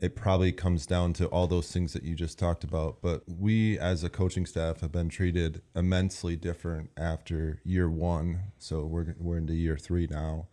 it 0.00 0.16
probably 0.16 0.52
comes 0.52 0.86
down 0.86 1.12
to 1.14 1.26
all 1.26 1.46
those 1.46 1.70
things 1.72 1.92
that 1.92 2.02
you 2.02 2.14
just 2.14 2.38
talked 2.38 2.64
about. 2.64 3.00
But 3.00 3.22
we, 3.26 3.78
as 3.78 4.04
a 4.04 4.10
coaching 4.10 4.46
staff, 4.46 4.80
have 4.80 4.92
been 4.92 5.08
treated 5.08 5.62
immensely 5.74 6.36
different 6.36 6.90
after 6.96 7.60
year 7.64 7.88
one. 7.88 8.40
So 8.58 8.84
we're 8.84 9.14
we're 9.18 9.38
into 9.38 9.54
year 9.54 9.76
three 9.76 10.06
now. 10.10 10.48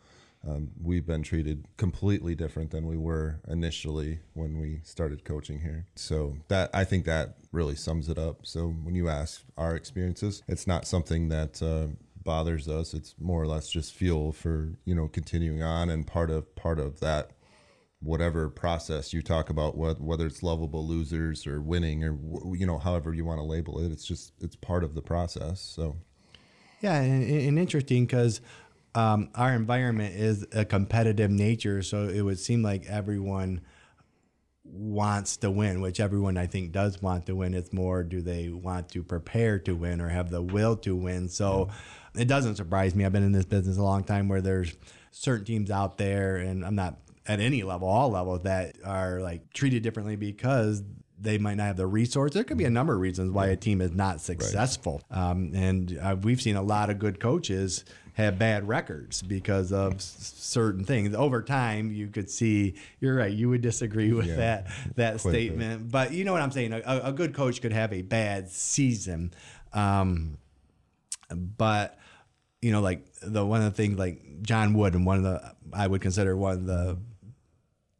Um, 0.47 0.71
we've 0.81 1.05
been 1.05 1.21
treated 1.21 1.67
completely 1.77 2.33
different 2.33 2.71
than 2.71 2.87
we 2.87 2.97
were 2.97 3.41
initially 3.47 4.21
when 4.33 4.59
we 4.59 4.79
started 4.83 5.23
coaching 5.23 5.59
here. 5.59 5.85
So 5.95 6.37
that 6.47 6.69
I 6.73 6.83
think 6.83 7.05
that 7.05 7.35
really 7.51 7.75
sums 7.75 8.09
it 8.09 8.17
up. 8.17 8.45
So 8.45 8.69
when 8.69 8.95
you 8.95 9.07
ask 9.07 9.43
our 9.57 9.75
experiences, 9.75 10.41
it's 10.47 10.65
not 10.65 10.87
something 10.87 11.29
that 11.29 11.61
uh, 11.61 11.93
bothers 12.23 12.67
us. 12.67 12.93
It's 12.93 13.13
more 13.19 13.41
or 13.41 13.47
less 13.47 13.69
just 13.69 13.93
fuel 13.93 14.31
for 14.31 14.73
you 14.85 14.95
know 14.95 15.07
continuing 15.07 15.61
on, 15.61 15.89
and 15.89 16.07
part 16.07 16.29
of 16.31 16.55
part 16.55 16.79
of 16.79 16.99
that 17.01 17.31
whatever 18.01 18.49
process 18.49 19.13
you 19.13 19.21
talk 19.21 19.49
about 19.49 19.77
what, 19.77 20.01
whether 20.01 20.25
it's 20.25 20.41
lovable 20.41 20.85
losers 20.85 21.45
or 21.45 21.61
winning 21.61 22.03
or 22.03 22.55
you 22.55 22.65
know 22.65 22.79
however 22.79 23.13
you 23.13 23.23
want 23.23 23.39
to 23.39 23.43
label 23.43 23.79
it 23.79 23.91
it's 23.91 24.05
just 24.05 24.33
it's 24.41 24.55
part 24.55 24.83
of 24.83 24.95
the 24.95 25.01
process 25.01 25.61
so. 25.61 25.95
Yeah 26.81 26.99
and, 26.99 27.23
and 27.23 27.59
interesting 27.59 28.05
because 28.05 28.41
um, 28.95 29.29
our 29.35 29.53
environment 29.53 30.15
is 30.15 30.45
a 30.51 30.65
competitive 30.65 31.29
nature 31.29 31.83
so 31.83 32.07
it 32.07 32.21
would 32.21 32.39
seem 32.39 32.63
like 32.63 32.85
everyone 32.87 33.61
wants 34.63 35.37
to 35.37 35.51
win 35.51 35.79
which 35.79 35.99
everyone 35.99 36.37
i 36.37 36.47
think 36.47 36.71
does 36.71 37.01
want 37.01 37.25
to 37.27 37.35
win. 37.35 37.53
It's 37.53 37.73
more 37.73 38.03
do 38.03 38.21
they 38.21 38.49
want 38.49 38.89
to 38.89 39.03
prepare 39.03 39.59
to 39.59 39.75
win 39.75 40.01
or 40.01 40.09
have 40.09 40.31
the 40.31 40.41
will 40.41 40.75
to 40.77 40.95
win? 40.95 41.29
So 41.29 41.69
it 42.15 42.27
doesn't 42.27 42.55
surprise 42.55 42.95
me. 42.95 43.05
I've 43.05 43.11
been 43.11 43.23
in 43.23 43.31
this 43.31 43.45
business 43.45 43.77
a 43.77 43.83
long 43.83 44.03
time 44.03 44.27
where 44.27 44.41
there's 44.41 44.75
certain 45.11 45.45
teams 45.45 45.69
out 45.69 45.97
there 45.97 46.37
and 46.37 46.65
i'm 46.65 46.75
not 46.75 46.97
at 47.27 47.39
any 47.39 47.63
level, 47.63 47.87
all 47.87 48.09
levels 48.09 48.43
that 48.43 48.75
are 48.83 49.19
like 49.21 49.53
treated 49.53 49.83
differently 49.83 50.15
because 50.15 50.83
they 51.19 51.37
might 51.37 51.55
not 51.55 51.65
have 51.65 51.77
the 51.77 51.87
resource. 51.87 52.33
There 52.33 52.43
could 52.43 52.57
be 52.57 52.65
a 52.65 52.69
number 52.69 52.93
of 52.95 52.99
reasons 52.99 53.31
why 53.31 53.47
a 53.47 53.55
team 53.55 53.79
is 53.79 53.91
not 53.91 54.21
successful. 54.21 55.01
Right. 55.11 55.29
Um, 55.29 55.51
and 55.53 55.99
uh, 56.01 56.15
we've 56.21 56.41
seen 56.41 56.55
a 56.55 56.63
lot 56.63 56.89
of 56.89 56.97
good 56.97 57.19
coaches 57.19 57.85
have 58.13 58.37
bad 58.37 58.67
records 58.67 59.21
because 59.21 59.71
of 59.71 59.95
s- 59.95 60.33
certain 60.35 60.83
things. 60.83 61.15
Over 61.15 61.43
time, 61.43 61.91
you 61.91 62.07
could 62.07 62.29
see. 62.29 62.75
You're 62.99 63.15
right. 63.15 63.31
You 63.31 63.49
would 63.49 63.61
disagree 63.61 64.11
with 64.11 64.27
yeah, 64.27 64.35
that 64.35 64.67
that 64.95 65.19
statement, 65.21 65.91
but 65.91 66.11
you 66.11 66.25
know 66.25 66.33
what 66.33 66.41
I'm 66.41 66.51
saying. 66.51 66.73
A, 66.73 67.01
a, 67.03 67.11
good 67.13 67.33
coach 67.33 67.61
could 67.61 67.71
have 67.71 67.93
a 67.93 68.01
bad 68.01 68.49
season, 68.49 69.33
um, 69.73 70.37
but 71.29 71.97
you 72.61 72.71
know, 72.71 72.81
like 72.81 73.05
the 73.21 73.45
one 73.45 73.61
of 73.61 73.65
the 73.65 73.77
things 73.77 73.97
like 73.97 74.41
John 74.41 74.73
Wooden 74.73 75.05
one 75.05 75.17
of 75.17 75.23
the 75.23 75.55
I 75.71 75.87
would 75.87 76.01
consider 76.01 76.35
one 76.35 76.53
of 76.53 76.65
the 76.65 76.97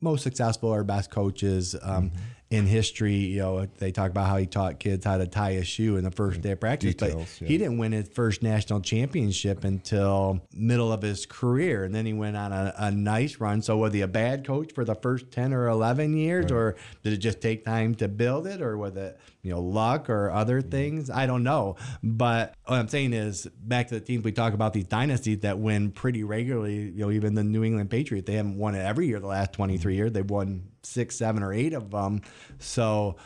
most 0.02 0.24
successful 0.24 0.70
or 0.70 0.84
best 0.84 1.12
coaches 1.12 1.76
um, 1.82 2.10
mm-hmm. 2.10 2.18
in 2.50 2.66
history. 2.66 3.16
You 3.16 3.40
know, 3.40 3.68
they 3.78 3.92
talk 3.92 4.12
about 4.12 4.28
how 4.28 4.38
he 4.38 4.46
taught 4.46 4.80
kids 4.80 5.06
how 5.06 5.18
to 5.18 5.28
tie 5.28 5.52
a 5.52 5.64
shoe 5.64 5.98
in 5.98 6.04
the 6.04 6.12
first 6.12 6.42
day 6.42 6.52
of 6.52 6.60
practice, 6.60 6.96
Details, 6.96 7.38
but 7.40 7.42
yeah. 7.42 7.48
he 7.48 7.58
didn't 7.58 7.78
win 7.78 7.92
his 7.92 8.10
first 8.10 8.44
national 8.44 8.82
championship 8.82 9.64
until 9.64 10.42
middle 10.54 10.92
of 10.92 11.02
his 11.02 11.26
career, 11.26 11.84
and 11.84 11.94
then 11.94 12.06
he 12.06 12.14
went 12.14 12.36
on 12.36 12.52
a, 12.52 12.74
a 12.78 12.92
nice 12.92 13.40
run. 13.40 13.62
So 13.62 13.78
was 13.78 13.94
he 13.94 14.02
a 14.02 14.08
bad 14.08 14.46
coach 14.46 14.74
for 14.74 14.84
the 14.84 14.96
first 14.96 15.32
ten 15.32 15.54
or 15.54 15.68
eleven 15.68 16.18
years, 16.18 16.46
right. 16.46 16.52
or 16.52 16.76
did 17.04 17.14
it 17.14 17.18
just 17.18 17.42
take 17.42 17.64
time 17.64 17.96
to 17.96 18.08
build 18.08 18.48
it, 18.48 18.62
or 18.62 18.78
was 18.78 18.96
it 18.96 19.20
you 19.42 19.52
know 19.52 19.62
luck 19.62 20.10
or 20.10 20.32
other 20.32 20.62
mm-hmm. 20.62 20.70
things? 20.70 21.10
I 21.10 21.26
don't 21.26 21.44
know, 21.44 21.76
but 22.04 22.56
what 22.66 22.80
I'm 22.80 22.88
saying 22.88 23.14
is 23.14 23.48
back 23.62 23.88
to 23.90 23.96
the 23.96 24.02
teams 24.02 24.24
we 24.24 24.32
talk 24.32 24.54
about 24.54 24.74
these 24.74 24.86
dynasties 24.86 25.40
that 25.40 25.60
win 25.60 25.92
pretty 25.92 26.24
regularly. 26.24 26.90
You 26.92 27.06
know, 27.06 27.12
even 27.12 27.36
the 27.36 27.44
New 27.44 27.64
England 27.64 27.90
Patriots, 27.90 28.28
they 28.28 28.36
haven't 28.36 28.58
won 28.58 28.76
it 28.76 28.80
every 28.80 29.08
year 29.08 29.20
the 29.20 29.28
last 29.28 29.54
23 29.54 29.96
years. 29.96 30.12
They've 30.12 30.30
won 30.30 30.70
six, 30.84 31.16
seven, 31.16 31.44
or 31.44 31.54
eight 31.54 31.74
of 31.74 31.92
them. 31.92 32.22
So 32.60 33.18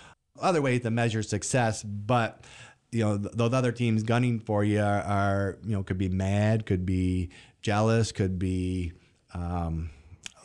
other 0.42 0.62
ways 0.62 0.82
to 0.82 0.92
measure 0.92 1.24
success, 1.24 1.84
but 1.84 2.44
you 2.92 3.04
know 3.04 3.18
th- 3.18 3.34
those 3.34 3.54
other 3.54 3.72
teams 3.72 4.04
gunning 4.04 4.40
for 4.40 4.64
you 4.64 4.82
are, 4.82 5.02
are, 5.02 5.58
you 5.64 5.76
know 5.76 5.84
could 5.84 5.98
be 5.98 6.10
mad, 6.10 6.66
could 6.66 6.86
be 6.86 7.30
jealous, 7.62 8.12
could 8.12 8.40
be 8.40 8.94
um, 9.34 9.90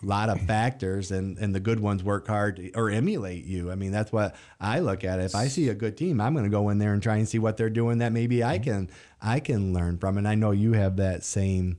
lot 0.06 0.28
of 0.28 0.40
factors, 0.42 1.10
and 1.10 1.38
and 1.38 1.54
the 1.54 1.60
good 1.60 1.80
ones 1.80 2.02
work 2.02 2.26
hard 2.26 2.56
to, 2.56 2.72
or 2.72 2.90
emulate 2.90 3.44
you. 3.44 3.70
I 3.70 3.74
mean 3.74 3.92
that's 3.92 4.12
what 4.12 4.36
I 4.60 4.80
look 4.80 5.04
at. 5.04 5.20
If 5.20 5.34
I 5.34 5.48
see 5.48 5.68
a 5.68 5.74
good 5.74 5.96
team, 5.96 6.20
I'm 6.20 6.32
going 6.32 6.44
to 6.44 6.50
go 6.50 6.68
in 6.70 6.78
there 6.78 6.92
and 6.92 7.02
try 7.02 7.16
and 7.16 7.28
see 7.28 7.38
what 7.38 7.56
they're 7.56 7.70
doing 7.70 7.98
that 7.98 8.12
maybe 8.12 8.42
I 8.42 8.58
can 8.58 8.90
I 9.20 9.40
can 9.40 9.72
learn 9.72 9.98
from. 9.98 10.18
And 10.18 10.26
I 10.26 10.34
know 10.34 10.50
you 10.50 10.72
have 10.72 10.96
that 10.96 11.24
same 11.24 11.78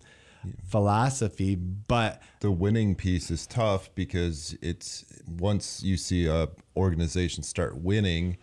philosophy 0.68 1.56
but 1.56 2.22
the 2.40 2.52
winning 2.52 2.96
piece 2.96 3.30
is 3.30 3.46
tough 3.46 3.94
because 3.94 4.58
it's 4.62 5.06
once 5.38 5.84
you 5.84 5.98
see 5.98 6.26
a 6.26 6.50
organization 6.76 7.44
start 7.44 7.78
winning 7.78 8.38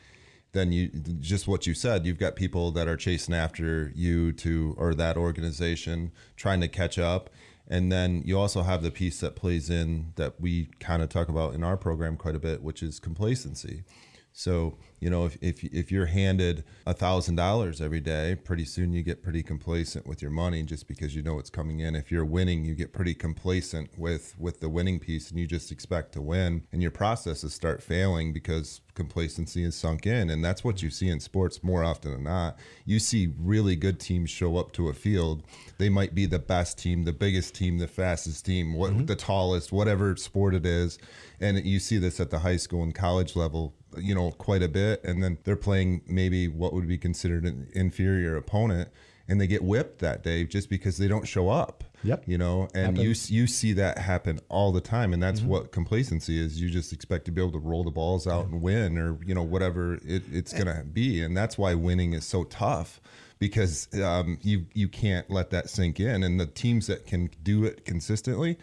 then 0.53 0.71
you 0.71 0.89
just 1.21 1.49
what 1.49 1.67
you 1.67 1.75
said 1.75 2.07
you've 2.07 2.19
got 2.19 2.37
people 2.37 2.71
that 2.71 2.87
are 2.87 2.97
chasing 2.97 3.35
after 3.35 3.93
you 3.95 4.33
to 4.33 4.75
or 4.79 4.95
that 4.95 5.17
organization 5.17 6.13
trying 6.37 6.61
to 6.61 6.69
catch 6.69 6.99
up 6.99 7.31
And 7.71 7.93
then 7.93 8.23
you 8.25 8.39
also 8.39 8.63
have 8.63 8.83
the 8.83 8.91
piece 8.91 9.21
that 9.21 9.37
plays 9.37 9.69
in 9.69 10.13
that 10.17 10.41
we 10.41 10.71
kind 10.81 11.03
of 11.03 11.11
talk 11.11 11.29
about 11.29 11.55
in 11.55 11.63
our 11.63 11.77
program 11.77 12.17
quite 12.17 12.35
a 12.35 12.39
bit, 12.39 12.63
which 12.63 12.83
is 12.83 12.99
complacency. 12.99 13.85
So, 14.39 14.79
you 15.01 15.11
know, 15.11 15.27
if, 15.27 15.37
if, 15.41 15.65
if 15.65 15.91
you're 15.91 16.07
handed 16.07 16.63
a 16.87 16.95
thousand 16.95 17.35
dollars 17.35 17.81
every 17.81 17.99
day, 17.99 18.37
pretty 18.37 18.65
soon 18.65 18.93
you 18.93 19.03
get 19.03 19.21
pretty 19.21 19.43
complacent 19.43 20.07
with 20.07 20.23
your 20.23 20.31
money 20.31 20.63
just 20.63 20.87
because 20.87 21.17
you 21.17 21.23
know 21.23 21.41
it's 21.41 21.51
coming 21.51 21.81
in. 21.81 21.97
If 21.97 22.13
you're 22.13 22.25
winning, 22.25 22.65
you 22.65 22.77
get 22.77 22.93
pretty 22.93 23.15
complacent 23.15 23.91
with, 23.99 24.37
with 24.39 24.61
the 24.61 24.69
winning 24.69 25.01
piece 25.01 25.33
and 25.33 25.41
you 25.41 25.49
just 25.49 25.73
expect 25.73 26.13
to 26.13 26.23
win 26.23 26.63
and 26.71 26.81
your 26.81 26.93
processes 26.93 27.53
start 27.53 27.83
failing 27.83 28.33
because 28.33 28.81
complacency 28.95 29.65
is 29.65 29.75
sunk 29.75 30.07
in. 30.07 30.31
And 30.31 30.45
that's 30.45 30.63
what 30.63 30.85
you 30.85 30.91
see 30.91 31.09
in 31.09 31.19
sports 31.19 31.65
more 31.65 31.83
often 31.83 32.13
than 32.13 32.23
not. 32.23 32.61
You 32.85 33.01
see 33.01 33.33
really 33.41 33.75
good 33.75 33.99
teams 33.99 34.31
show 34.31 34.57
up 34.57 34.71
to 34.75 34.89
a 34.89 34.95
field. 34.95 35.43
They 35.79 35.89
might 35.89 36.15
be 36.15 36.27
the 36.27 36.39
best 36.39 36.79
team, 36.79 37.03
the 37.03 37.13
biggest 37.13 37.57
team, 37.57 37.79
the 37.79 37.89
fastest 37.89 38.47
team, 38.47 38.75
what 38.75 38.93
mm-hmm. 38.93 39.07
the 39.07 39.17
tallest, 39.17 39.73
whatever 39.73 40.15
sport 40.15 40.55
it 40.55 40.65
is. 40.65 40.97
And 41.41 41.59
you 41.67 41.81
see 41.81 41.99
this 41.99 42.21
at 42.21 42.31
the 42.31 42.39
high 42.39 42.57
school 42.57 42.85
and 42.85 42.95
college 42.95 43.35
level 43.35 43.75
you 43.97 44.15
know, 44.15 44.31
quite 44.33 44.63
a 44.63 44.69
bit, 44.69 45.03
and 45.05 45.23
then 45.23 45.39
they're 45.45 45.57
playing 45.57 46.03
maybe 46.07 46.49
what 46.49 46.73
would 46.73 46.89
be 46.89 46.99
considered 46.99 47.45
an 47.45 47.69
inferior 47.75 48.37
opponent, 48.37 48.91
and 49.27 49.41
they 49.41 49.47
get 49.47 49.63
whipped 49.63 50.01
that 50.01 50.23
day 50.23 50.45
just 50.45 50.69
because 50.69 50.99
they 50.99 51.09
don't 51.09 51.27
show 51.27 51.49
up. 51.49 51.85
Yep. 52.05 52.25
You 52.27 52.39
know, 52.39 52.69
and 52.75 52.97
Happens. 52.97 53.31
you 53.31 53.41
you 53.41 53.47
see 53.47 53.73
that 53.75 53.99
happen 53.99 54.41
all 54.49 54.73
the 54.73 54.81
time, 54.81 55.13
and 55.13 55.23
that's 55.23 55.41
mm-hmm. 55.41 55.49
what 55.49 55.73
complacency 55.73 56.39
is. 56.39 56.61
You 56.61 56.71
just 56.71 56.93
expect 56.93 57.25
to 57.27 57.33
be 57.33 57.41
able 57.41 57.53
to 57.53 57.59
roll 57.59 57.83
the 57.83 57.91
balls 57.91 58.27
out 58.27 58.47
yeah. 58.47 58.53
and 58.53 58.63
win, 58.63 58.99
or 58.99 59.19
you 59.25 59.35
know 59.35 59.43
whatever 59.43 59.95
it, 60.05 60.23
it's 60.31 60.53
gonna 60.53 60.85
be, 60.85 61.23
and 61.23 61.37
that's 61.37 61.59
why 61.59 61.75
winning 61.75 62.13
is 62.13 62.25
so 62.25 62.45
tough 62.45 63.01
because 63.39 63.89
um, 64.03 64.39
you 64.43 64.67
you 64.75 64.89
can't 64.89 65.31
let 65.31 65.51
that 65.51 65.71
sink 65.71 66.01
in, 66.01 66.23
and 66.23 66.39
the 66.39 66.47
teams 66.47 66.87
that 66.87 67.07
can 67.07 67.31
do 67.43 67.65
it 67.65 67.85
consistently 67.85 68.59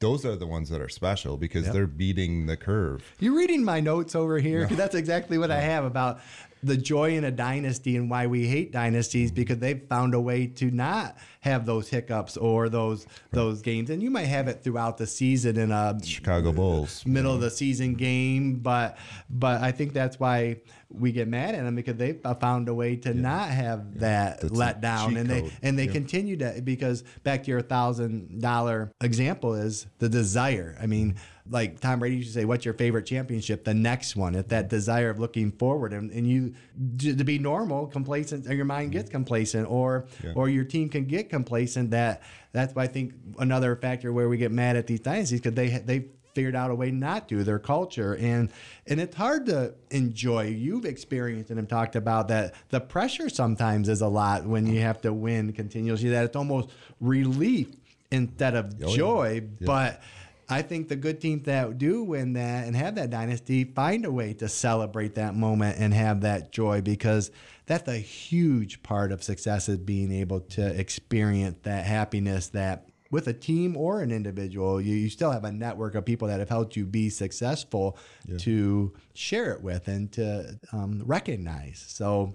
those 0.00 0.24
are 0.24 0.34
the 0.34 0.46
ones 0.46 0.70
that 0.70 0.80
are 0.80 0.88
special 0.88 1.36
because 1.36 1.64
yep. 1.64 1.74
they're 1.74 1.86
beating 1.86 2.46
the 2.46 2.56
curve. 2.56 3.14
You're 3.20 3.36
reading 3.36 3.62
my 3.62 3.80
notes 3.80 4.14
over 4.14 4.38
here. 4.38 4.66
No. 4.68 4.76
That's 4.80 4.94
exactly 4.94 5.38
what 5.38 5.50
no. 5.50 5.56
I 5.56 5.60
have 5.60 5.84
about 5.84 6.20
the 6.62 6.76
joy 6.76 7.16
in 7.16 7.24
a 7.24 7.30
dynasty 7.30 7.96
and 7.96 8.10
why 8.10 8.26
we 8.26 8.46
hate 8.46 8.72
dynasties 8.72 9.30
because 9.32 9.58
they've 9.58 9.82
found 9.88 10.14
a 10.14 10.20
way 10.20 10.46
to 10.46 10.70
not 10.70 11.16
have 11.40 11.64
those 11.64 11.88
hiccups 11.88 12.36
or 12.36 12.68
those 12.68 13.06
those 13.30 13.62
games. 13.62 13.90
And 13.90 14.02
you 14.02 14.10
might 14.10 14.26
have 14.26 14.48
it 14.48 14.62
throughout 14.62 14.98
the 14.98 15.06
season 15.06 15.56
in 15.56 15.70
a 15.70 15.98
Chicago 16.02 16.52
Bulls 16.52 17.04
middle 17.06 17.34
of 17.34 17.40
the 17.40 17.50
season 17.50 17.94
game, 17.94 18.56
but 18.56 18.98
but 19.28 19.62
I 19.62 19.72
think 19.72 19.92
that's 19.92 20.20
why 20.20 20.58
we 20.90 21.12
get 21.12 21.28
mad 21.28 21.54
at 21.54 21.64
them 21.64 21.76
because 21.76 21.96
they 21.96 22.14
found 22.40 22.68
a 22.68 22.74
way 22.74 22.96
to 22.96 23.14
yeah. 23.14 23.20
not 23.20 23.48
have 23.48 23.86
yeah. 23.94 24.00
that 24.00 24.40
that's 24.40 24.52
let 24.52 24.80
down, 24.80 25.16
and 25.16 25.30
they 25.30 25.50
and 25.62 25.78
they 25.78 25.86
yeah. 25.86 25.92
continue 25.92 26.36
to 26.38 26.60
because 26.62 27.04
back 27.22 27.44
to 27.44 27.50
your 27.50 27.62
thousand 27.62 28.40
dollar 28.40 28.92
example 29.00 29.54
is 29.54 29.86
the 29.98 30.08
desire. 30.08 30.76
I 30.80 30.86
mean, 30.86 31.16
like 31.50 31.80
Tom 31.80 31.98
Brady 31.98 32.16
used 32.16 32.28
to 32.28 32.34
say, 32.34 32.44
"What's 32.44 32.64
your 32.64 32.74
favorite 32.74 33.06
championship?" 33.06 33.64
The 33.64 33.74
next 33.74 34.16
one, 34.16 34.34
if 34.34 34.48
that 34.48 34.68
desire 34.68 35.10
of 35.10 35.18
looking 35.18 35.50
forward, 35.52 35.92
and, 35.92 36.10
and 36.10 36.26
you 36.26 36.54
to 36.98 37.24
be 37.24 37.38
normal, 37.38 37.86
complacent, 37.86 38.46
or 38.48 38.54
your 38.54 38.64
mind 38.64 38.92
gets 38.92 39.06
mm-hmm. 39.06 39.16
complacent, 39.16 39.70
or 39.70 40.06
yeah. 40.22 40.32
or 40.34 40.48
your 40.48 40.64
team 40.64 40.88
can 40.88 41.04
get 41.04 41.28
complacent. 41.28 41.90
That 41.90 42.22
that's 42.52 42.74
why 42.74 42.84
I 42.84 42.86
think 42.86 43.14
another 43.38 43.76
factor 43.76 44.12
where 44.12 44.28
we 44.28 44.36
get 44.36 44.52
mad 44.52 44.76
at 44.76 44.86
these 44.86 45.00
dynasties 45.00 45.40
because 45.40 45.54
they 45.54 45.68
they 45.68 46.06
figured 46.34 46.54
out 46.54 46.70
a 46.70 46.74
way 46.74 46.90
not 46.90 47.28
to 47.28 47.42
their 47.42 47.58
culture 47.58 48.14
and 48.14 48.52
and 48.86 49.00
it's 49.00 49.16
hard 49.16 49.46
to 49.46 49.74
enjoy 49.90 50.46
you've 50.46 50.84
experienced 50.84 51.50
and 51.50 51.58
have 51.58 51.66
talked 51.66 51.96
about 51.96 52.28
that 52.28 52.54
the 52.68 52.80
pressure 52.80 53.28
sometimes 53.28 53.88
is 53.88 54.00
a 54.00 54.06
lot 54.06 54.44
when 54.44 54.64
you 54.66 54.80
have 54.80 55.00
to 55.00 55.12
win 55.12 55.52
continuously 55.52 56.10
that 56.10 56.24
it's 56.24 56.36
almost 56.36 56.70
relief 57.00 57.68
instead 58.12 58.54
of 58.54 58.72
oh, 58.84 58.94
joy 58.94 59.34
yeah. 59.34 59.40
Yeah. 59.40 59.66
but 59.66 60.02
I 60.50 60.62
think 60.62 60.88
the 60.88 60.96
good 60.96 61.20
teams 61.20 61.44
that 61.44 61.78
do 61.78 62.02
win 62.02 62.32
that 62.34 62.66
and 62.66 62.74
have 62.74 62.96
that 62.96 63.10
dynasty 63.10 63.64
find 63.64 64.04
a 64.04 64.10
way 64.10 64.32
to 64.34 64.48
celebrate 64.48 65.14
that 65.14 65.34
moment 65.34 65.78
and 65.78 65.94
have 65.94 66.22
that 66.22 66.52
joy 66.52 66.80
because 66.80 67.30
that's 67.66 67.88
a 67.88 67.96
huge 67.96 68.82
part 68.82 69.12
of 69.12 69.22
success 69.22 69.68
is 69.68 69.78
being 69.78 70.12
able 70.12 70.40
to 70.40 70.66
experience 70.78 71.58
that 71.62 71.84
happiness 71.84 72.48
that 72.48 72.88
with 73.10 73.26
a 73.26 73.32
team 73.32 73.76
or 73.76 74.02
an 74.02 74.12
individual, 74.12 74.80
you, 74.80 74.94
you 74.94 75.10
still 75.10 75.32
have 75.32 75.44
a 75.44 75.52
network 75.52 75.94
of 75.94 76.04
people 76.04 76.28
that 76.28 76.38
have 76.38 76.48
helped 76.48 76.76
you 76.76 76.86
be 76.86 77.10
successful 77.10 77.98
yeah. 78.26 78.38
to 78.38 78.92
share 79.14 79.52
it 79.52 79.62
with 79.62 79.88
and 79.88 80.12
to 80.12 80.58
um, 80.72 81.02
recognize. 81.04 81.84
So 81.88 82.34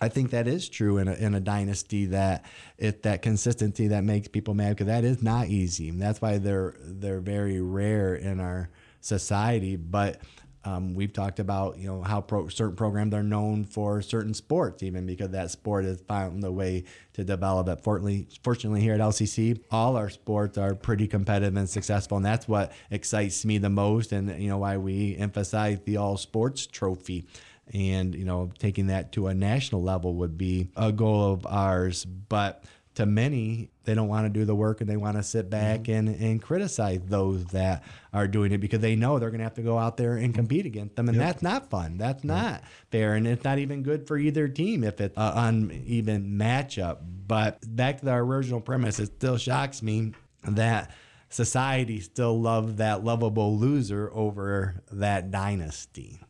I 0.00 0.08
think 0.08 0.30
that 0.30 0.46
is 0.46 0.68
true 0.68 0.98
in 0.98 1.08
a, 1.08 1.14
in 1.14 1.34
a 1.34 1.40
dynasty 1.40 2.06
that 2.06 2.44
it 2.76 3.02
that 3.02 3.22
consistency 3.22 3.88
that 3.88 4.04
makes 4.04 4.28
people 4.28 4.54
mad 4.54 4.70
because 4.70 4.86
that 4.86 5.04
is 5.04 5.22
not 5.22 5.48
easy. 5.48 5.88
And 5.88 6.00
that's 6.00 6.20
why 6.20 6.38
they're 6.38 6.74
they're 6.80 7.20
very 7.20 7.60
rare 7.60 8.14
in 8.14 8.38
our 8.38 8.70
society. 9.00 9.76
But 9.76 10.20
um, 10.64 10.94
we've 10.94 11.12
talked 11.12 11.40
about 11.40 11.78
you 11.78 11.86
know 11.86 12.02
how 12.02 12.20
pro, 12.20 12.48
certain 12.48 12.76
programs 12.76 13.14
are 13.14 13.22
known 13.22 13.64
for 13.64 14.02
certain 14.02 14.34
sports, 14.34 14.82
even 14.82 15.06
because 15.06 15.30
that 15.30 15.50
sport 15.50 15.84
has 15.84 16.00
found 16.02 16.44
a 16.44 16.52
way 16.52 16.84
to 17.14 17.24
develop 17.24 17.68
it. 17.68 17.80
Fortunately, 17.82 18.28
fortunately 18.42 18.80
here 18.80 18.94
at 18.94 19.00
LCC, 19.00 19.60
all 19.70 19.96
our 19.96 20.10
sports 20.10 20.58
are 20.58 20.74
pretty 20.74 21.06
competitive 21.06 21.56
and 21.56 21.68
successful, 21.68 22.16
and 22.16 22.26
that's 22.26 22.46
what 22.46 22.72
excites 22.90 23.44
me 23.44 23.58
the 23.58 23.70
most. 23.70 24.12
And 24.12 24.40
you 24.40 24.48
know 24.48 24.58
why 24.58 24.76
we 24.76 25.16
emphasize 25.16 25.78
the 25.84 25.96
All 25.96 26.16
Sports 26.16 26.66
Trophy 26.66 27.26
and 27.74 28.14
you 28.14 28.24
know 28.24 28.50
taking 28.58 28.88
that 28.88 29.12
to 29.12 29.28
a 29.28 29.34
national 29.34 29.82
level 29.82 30.14
would 30.14 30.36
be 30.38 30.68
a 30.76 30.92
goal 30.92 31.32
of 31.32 31.46
ours. 31.46 32.04
But 32.04 32.64
to 32.98 33.06
many 33.06 33.70
they 33.84 33.94
don't 33.94 34.08
want 34.08 34.26
to 34.26 34.28
do 34.28 34.44
the 34.44 34.56
work 34.56 34.80
and 34.80 34.90
they 34.90 34.96
want 34.96 35.16
to 35.16 35.22
sit 35.22 35.48
back 35.48 35.82
mm-hmm. 35.82 36.08
and, 36.08 36.20
and 36.20 36.42
criticize 36.42 37.00
those 37.06 37.44
that 37.46 37.84
are 38.12 38.26
doing 38.26 38.50
it 38.50 38.58
because 38.58 38.80
they 38.80 38.96
know 38.96 39.20
they're 39.20 39.30
going 39.30 39.38
to 39.38 39.44
have 39.44 39.54
to 39.54 39.62
go 39.62 39.78
out 39.78 39.96
there 39.96 40.16
and 40.16 40.34
compete 40.34 40.66
against 40.66 40.96
them. 40.96 41.08
And 41.08 41.16
yep. 41.16 41.26
that's 41.26 41.42
not 41.42 41.70
fun. 41.70 41.96
That's 41.96 42.24
not 42.24 42.64
fair. 42.90 43.14
And 43.14 43.26
it's 43.26 43.44
not 43.44 43.58
even 43.58 43.84
good 43.84 44.08
for 44.08 44.18
either 44.18 44.48
team 44.48 44.82
if 44.82 45.00
it's 45.00 45.16
an 45.16 45.70
uneven 45.70 46.36
matchup. 46.36 46.98
But 47.28 47.60
back 47.76 48.00
to 48.00 48.10
our 48.10 48.18
original 48.18 48.60
premise 48.60 48.98
it 48.98 49.06
still 49.06 49.38
shocks 49.38 49.80
me 49.80 50.12
that 50.42 50.90
society 51.28 52.00
still 52.00 52.40
loves 52.40 52.74
that 52.74 53.04
lovable 53.04 53.56
loser 53.56 54.10
over 54.12 54.82
that 54.90 55.30
dynasty 55.30 56.20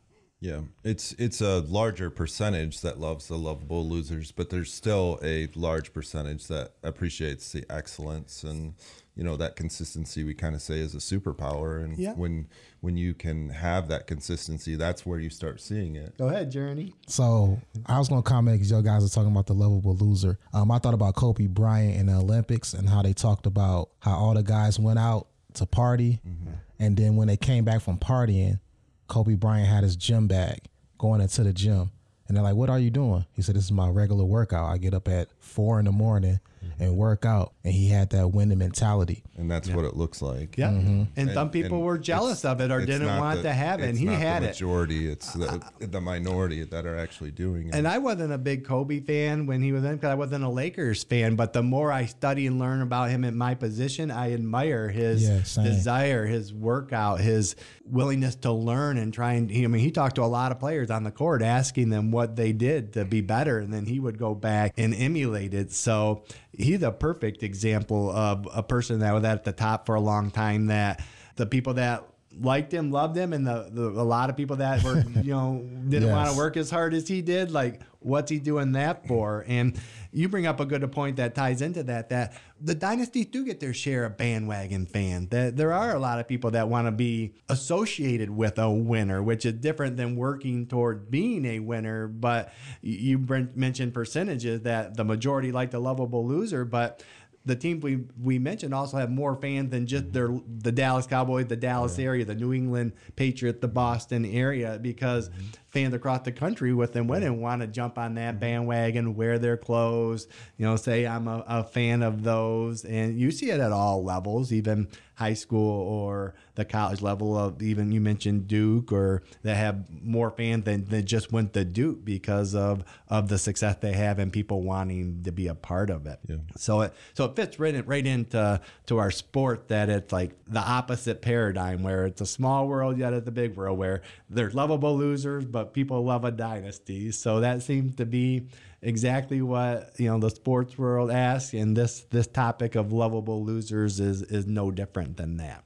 yeah, 0.41 0.61
it's 0.85 1.13
it's 1.19 1.41
a 1.41 1.61
larger 1.61 2.11
percentage 2.11 2.81
that 2.83 3.01
loves 3.01 3.27
the 3.27 3.37
lovable 3.37 3.89
losers, 3.89 4.31
but 4.31 4.51
there's 4.51 4.73
still 4.73 5.19
a 5.23 5.49
large 5.55 5.93
percentage 5.93 6.47
that 6.47 6.75
appreciates 6.83 7.51
the 7.53 7.65
excellence 7.69 8.45
and 8.45 8.75
you 9.17 9.25
know 9.25 9.37
that 9.37 9.57
consistency 9.57 10.23
we 10.23 10.35
kind 10.35 10.55
of 10.55 10.63
say 10.63 10.79
is 10.79 10.95
a 10.95 10.99
superpower. 10.99 11.85
And 11.85 11.99
yeah. 11.99 12.13
when 12.13 12.47
when 12.81 12.97
you 12.97 13.15
can 13.15 13.49
have 13.49 13.89
that 13.89 14.07
consistency 14.07 14.77
that's 14.77 15.05
where 15.05 15.19
you 15.19 15.31
start 15.31 15.61
seeing 15.61 15.97
it. 15.97 16.17
Go 16.17 16.29
ahead 16.29 16.51
journey 16.51 16.95
so 17.07 17.61
i 17.87 17.99
was 17.99 18.09
going 18.09 18.23
to 18.23 18.29
comment 18.29 18.57
because 18.59 18.71
you 18.71 18.81
guys 18.83 19.05
are 19.05 19.13
talking 19.13 19.31
about 19.31 19.47
the 19.47 19.55
lovable 19.55 19.97
loser. 19.97 20.39
Um, 20.53 20.71
i 20.71 20.79
thought 20.79 20.95
about 20.95 21.15
kobe 21.15 21.47
bryant 21.47 21.97
in 21.97 22.07
the 22.07 22.15
olympics 22.15 22.75
and 22.75 22.89
how 22.89 23.03
they 23.03 23.13
talked 23.13 23.47
about 23.47 23.91
how 24.01 24.17
all 24.17 24.35
the 24.35 24.43
guys 24.43 24.79
went 24.79 24.99
out 24.99 25.27
to 25.55 25.67
party 25.67 26.21
mm-hmm. 26.27 26.53
and 26.79 26.97
then 26.97 27.17
when 27.17 27.29
they 27.29 27.37
came 27.37 27.65
back 27.65 27.83
from 27.83 27.99
partying 27.99 28.61
Kobe 29.09 29.35
Bryant 29.35 29.69
had 29.69 29.83
his 29.83 29.97
gym 29.97 30.29
bag 30.29 30.61
going 30.99 31.21
into 31.21 31.43
the 31.43 31.53
gym. 31.53 31.91
And 32.27 32.37
they're 32.37 32.45
like, 32.45 32.55
What 32.55 32.71
are 32.71 32.79
you 32.79 32.91
doing? 32.91 33.25
He 33.33 33.43
said, 33.43 33.57
This 33.57 33.65
is 33.65 33.73
my 33.73 33.89
regular 33.89 34.25
workout. 34.25 34.71
I 34.71 34.79
get 34.79 34.95
up 34.95 35.09
at 35.09 35.29
four 35.41 35.79
in 35.79 35.87
the 35.87 35.93
morning 35.93 36.41
and 36.79 36.97
work 36.97 37.25
out. 37.25 37.53
And 37.65 37.73
he 37.73 37.89
had 37.89 38.11
that 38.11 38.29
winning 38.29 38.59
mentality. 38.59 39.25
And 39.37 39.51
that's 39.51 39.69
yeah. 39.69 39.77
what 39.77 39.85
it 39.85 39.97
looks 39.97 40.23
like. 40.23 40.57
Yeah. 40.57 40.71
Mm-hmm. 40.71 40.89
And, 40.89 41.09
and, 41.17 41.31
some 41.33 41.51
people 41.51 41.79
and 41.79 41.87
were 41.87 41.99
jealous 41.99 42.45
of 42.45 42.61
it 42.61 42.71
or 42.71 42.85
didn't 42.85 43.19
want 43.19 43.39
the, 43.39 43.43
to 43.45 43.53
have 43.53 43.81
it. 43.81 43.89
And 43.89 43.99
he 43.99 44.07
had 44.07 44.43
the 44.43 44.49
majority, 44.49 45.09
it. 45.09 45.13
It's 45.13 45.33
the, 45.33 45.63
the 45.79 46.01
minority 46.01 46.65
that 46.65 46.87
are 46.87 46.97
actually 46.97 47.31
doing 47.31 47.69
it. 47.69 47.75
And 47.75 47.87
I 47.87 47.99
wasn't 47.99 48.33
a 48.33 48.39
big 48.39 48.65
Kobe 48.65 49.01
fan 49.01 49.47
when 49.47 49.63
he 49.63 49.73
was 49.73 49.85
in 49.85 49.97
because 49.97 50.11
I 50.11 50.15
wasn't 50.15 50.45
a 50.45 50.49
Lakers 50.49 51.05
fan. 51.05 51.37
But 51.37 51.53
the 51.53 51.63
more 51.63 51.93
I 51.93 52.07
study 52.07 52.47
and 52.47 52.59
learn 52.59 52.83
about 52.83 53.11
him 53.11 53.25
in 53.25 53.37
my 53.37 53.55
position, 53.55 54.11
I 54.11 54.33
admire 54.33 54.89
his 54.89 55.29
yeah, 55.29 55.63
desire, 55.63 56.27
his 56.27 56.53
workout, 56.53 57.21
his 57.21 57.57
willingness 57.85 58.35
to 58.37 58.53
learn 58.53 58.99
and 58.99 59.13
try 59.13 59.33
and, 59.33 59.51
I 59.51 59.67
mean, 59.67 59.83
he 59.83 59.91
talked 59.91 60.17
to 60.17 60.23
a 60.23 60.27
lot 60.27 60.53
of 60.53 60.59
players 60.59 60.91
on 60.91 61.05
the 61.05 61.11
court 61.11 61.43
asking 61.43 61.91
them 61.91 62.11
what 62.11 62.37
they 62.37 62.53
did 62.53 62.93
to 62.95 63.05
be 63.05 63.21
better. 63.21 63.59
And 63.59 63.73
then 63.73 63.87
he 63.87 64.01
would 64.01 64.19
go 64.19 64.35
back 64.35 64.75
and 64.77 64.95
emulate 64.95 65.55
it. 65.55 65.73
So 65.73 66.25
he's 66.59 66.83
a 66.83 66.91
perfect 66.91 67.43
example 67.43 68.11
of 68.11 68.47
a 68.53 68.63
person 68.63 69.01
that 69.01 69.13
was 69.13 69.25
at 69.25 69.45
the 69.45 69.53
top 69.53 69.87
for 69.87 69.95
a 69.95 70.01
long 70.01 70.31
time 70.31 70.67
that 70.67 71.03
the 71.37 71.47
people 71.47 71.75
that 71.75 72.05
liked 72.41 72.73
him, 72.73 72.91
loved 72.91 73.17
him, 73.17 73.33
and 73.33 73.47
the, 73.47 73.69
the 73.71 73.83
a 73.83 74.03
lot 74.03 74.31
of 74.31 74.37
people 74.37 74.57
that 74.57 74.83
were 74.83 75.05
you 75.23 75.33
know 75.33 75.63
didn't 75.89 76.09
yes. 76.09 76.13
want 76.13 76.31
to 76.31 76.37
work 76.37 76.57
as 76.57 76.71
hard 76.71 76.95
as 76.95 77.09
he 77.09 77.23
did. 77.23 77.51
Like, 77.51 77.81
what's 78.01 78.31
he 78.31 78.39
doing 78.39 78.73
that 78.73 79.07
for? 79.07 79.45
And 79.47 79.79
you 80.13 80.29
bring 80.29 80.47
up 80.47 80.61
a 80.61 80.65
good 80.65 80.91
point 80.93 81.17
that 81.17 81.35
ties 81.35 81.63
into 81.63 81.83
that. 81.85 82.09
That 82.09 82.35
the 82.61 82.75
dynasties 82.75 83.27
do 83.27 83.45
get 83.45 83.61
their 83.61 83.75
share 83.75 84.05
of 84.05 84.17
bandwagon 84.17 84.87
fans. 84.87 85.29
That 85.31 85.57
there 85.57 85.73
are 85.73 85.95
a 85.95 85.99
lot 85.99 86.19
of 86.19 86.29
people 86.29 86.51
that 86.53 86.69
want 86.69 86.87
to 86.87 86.93
be 86.93 87.35
associated 87.49 88.31
with 88.31 88.59
a 88.59 88.71
winner, 88.71 89.23
which 89.23 89.45
is 89.45 89.55
different 89.55 89.97
than 89.97 90.17
working 90.17 90.67
toward 90.67 91.11
being 91.11 91.45
a 91.45 91.61
winner. 91.61 92.09
But 92.09 92.53
you 92.83 93.19
mentioned 93.55 93.95
percentages 93.95 94.63
that 94.63 94.97
the 94.97 95.05
majority 95.05 95.53
like 95.53 95.71
the 95.71 95.81
lovable 95.81 96.27
loser, 96.27 96.65
but 96.65 97.03
the 97.45 97.57
teams 97.57 97.83
we 97.83 98.05
we 98.23 98.39
mentioned 98.39 98.75
also 98.75 98.99
have 98.99 99.11
more 99.11 99.35
fans 99.35 99.71
than 99.71 99.87
just 99.87 100.13
their 100.13 100.29
the 100.47 100.73
Dallas 100.73 101.07
Cowboys, 101.07 101.47
the 101.47 101.57
Dallas 101.57 101.99
area, 101.99 102.25
the 102.25 102.35
New 102.35 102.53
England 102.53 102.93
Patriot, 103.17 103.61
the 103.61 103.69
Boston 103.69 104.25
area, 104.25 104.79
because 104.81 105.29
mm-hmm. 105.29 105.47
fans 105.69 105.95
across 105.95 106.23
the 106.23 106.33
country 106.33 106.75
with 106.75 106.93
them 106.93 107.09
winning 107.09 107.41
want 107.41 107.63
to 107.63 107.67
jump 107.67 107.99
on 107.99 108.15
that 108.15 108.33
mm-hmm. 108.33 108.41
bandwagon, 108.41 109.15
wear 109.15 109.39
their 109.39 109.57
clothes, 109.57 110.27
you 110.57 110.67
know, 110.67 110.77
say 110.77 111.07
I'm 111.07 111.27
a, 111.27 111.45
a 111.47 111.65
fan 111.65 112.03
of 112.03 112.23
those, 112.23 112.85
and 112.85 113.19
you 113.19 113.31
see 113.31 113.51
it 113.51 113.61
at 113.61 113.73
all 113.73 114.05
levels, 114.05 114.53
even 114.53 114.89
high 115.19 115.35
school 115.35 115.83
or 115.83 116.33
the 116.55 116.65
college 116.65 117.03
level 117.03 117.37
of 117.37 117.61
even 117.61 117.91
you 117.91 118.01
mentioned 118.01 118.47
Duke 118.47 118.93
or 118.93 119.25
that 119.43 119.57
have 119.57 119.85
more 119.91 120.31
fans 120.31 120.65
than, 120.65 120.85
than 120.85 121.05
just 121.07 121.33
went 121.33 121.55
to 121.55 121.65
Duke 121.65 122.05
because 122.05 122.55
of 122.55 122.85
of 123.09 123.29
the 123.29 123.37
success 123.37 123.75
they 123.81 123.95
have 123.95 124.21
and 124.21 124.33
people 124.33 124.63
wanting 124.63 125.25
to 125.25 125.33
be 125.33 125.49
a 125.49 125.57
part 125.57 125.91
of 125.91 126.07
it. 126.07 126.21
Yeah. 126.29 126.37
So 126.57 126.83
it 126.83 126.95
so 127.15 127.25
it 127.25 127.35
fits 127.35 127.59
right 127.59 127.75
in, 127.75 127.85
right 127.85 128.07
into 128.07 128.61
to 128.87 128.99
our 128.99 129.11
sport 129.11 129.67
that 129.69 129.89
it's 129.89 130.13
like 130.13 130.37
the 130.47 130.61
opposite 130.61 131.21
paradigm 131.21 131.83
where 131.83 132.07
it's 132.07 132.21
a 132.21 132.27
small 132.27 132.69
world 132.69 132.97
yet 132.97 133.13
it's 133.13 133.27
a 133.27 133.33
big 133.33 133.57
world 133.57 133.77
where 133.77 134.03
there's 134.31 134.55
lovable 134.55 134.97
losers 134.97 135.45
but 135.45 135.75
people 135.75 136.05
love 136.05 136.25
a 136.25 136.31
dynasty. 136.31 137.11
So 137.11 137.41
that 137.41 137.65
seems 137.65 137.97
to 137.97 138.07
be 138.07 138.47
exactly 138.83 139.43
what 139.43 139.93
you 139.99 140.09
know 140.09 140.19
the 140.19 140.31
sports 140.31 140.79
world 140.79 141.11
asks, 141.11 141.53
and 141.55 141.77
this 141.77 142.01
this 142.11 142.27
topic 142.27 142.75
of 142.75 142.93
lovable 142.93 143.45
losers 143.45 144.01
is 144.01 144.23
is 144.23 144.47
no 144.47 144.71
different 144.71 145.17
than 145.17 145.37
that. 145.39 145.65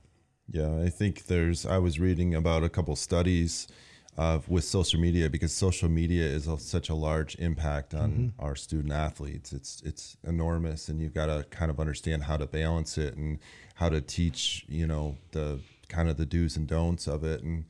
Yeah, 0.51 0.81
I 0.83 0.88
think 0.90 1.27
there's. 1.27 1.64
I 1.64 1.79
was 1.79 1.98
reading 2.01 2.35
about 2.35 2.62
a 2.64 2.68
couple 2.68 2.94
studies 2.96 3.68
of 4.18 4.46
with 4.48 4.64
social 4.64 5.01
media 5.01 5.31
because 5.31 5.55
social 5.55 5.88
media 5.88 6.25
is 6.25 6.46
a, 6.46 6.59
such 6.59 6.90
a 6.90 6.94
large 6.94 7.35
impact 7.37 7.94
on 7.94 8.11
Mm-hmm. 8.11 8.44
our 8.44 8.55
student 8.55 8.92
athletes. 8.92 9.53
It's 9.53 9.81
it's 9.83 10.16
enormous, 10.25 10.88
and 10.88 11.01
you've 11.01 11.14
got 11.14 11.27
to 11.27 11.44
kind 11.51 11.70
of 11.70 11.81
understand 11.81 12.25
how 12.25 12.37
to 12.37 12.46
balance 12.46 12.98
it 12.98 13.16
and 13.16 13.38
how 13.77 13.88
to 13.88 14.01
teach. 14.01 14.66
You 14.68 14.87
know 14.87 15.16
the 15.31 15.61
kind 15.88 16.09
of 16.11 16.16
the 16.16 16.27
do's 16.27 16.57
and 16.57 16.66
don'ts 16.66 17.07
of 17.07 17.25
it, 17.25 17.42
and 17.42 17.64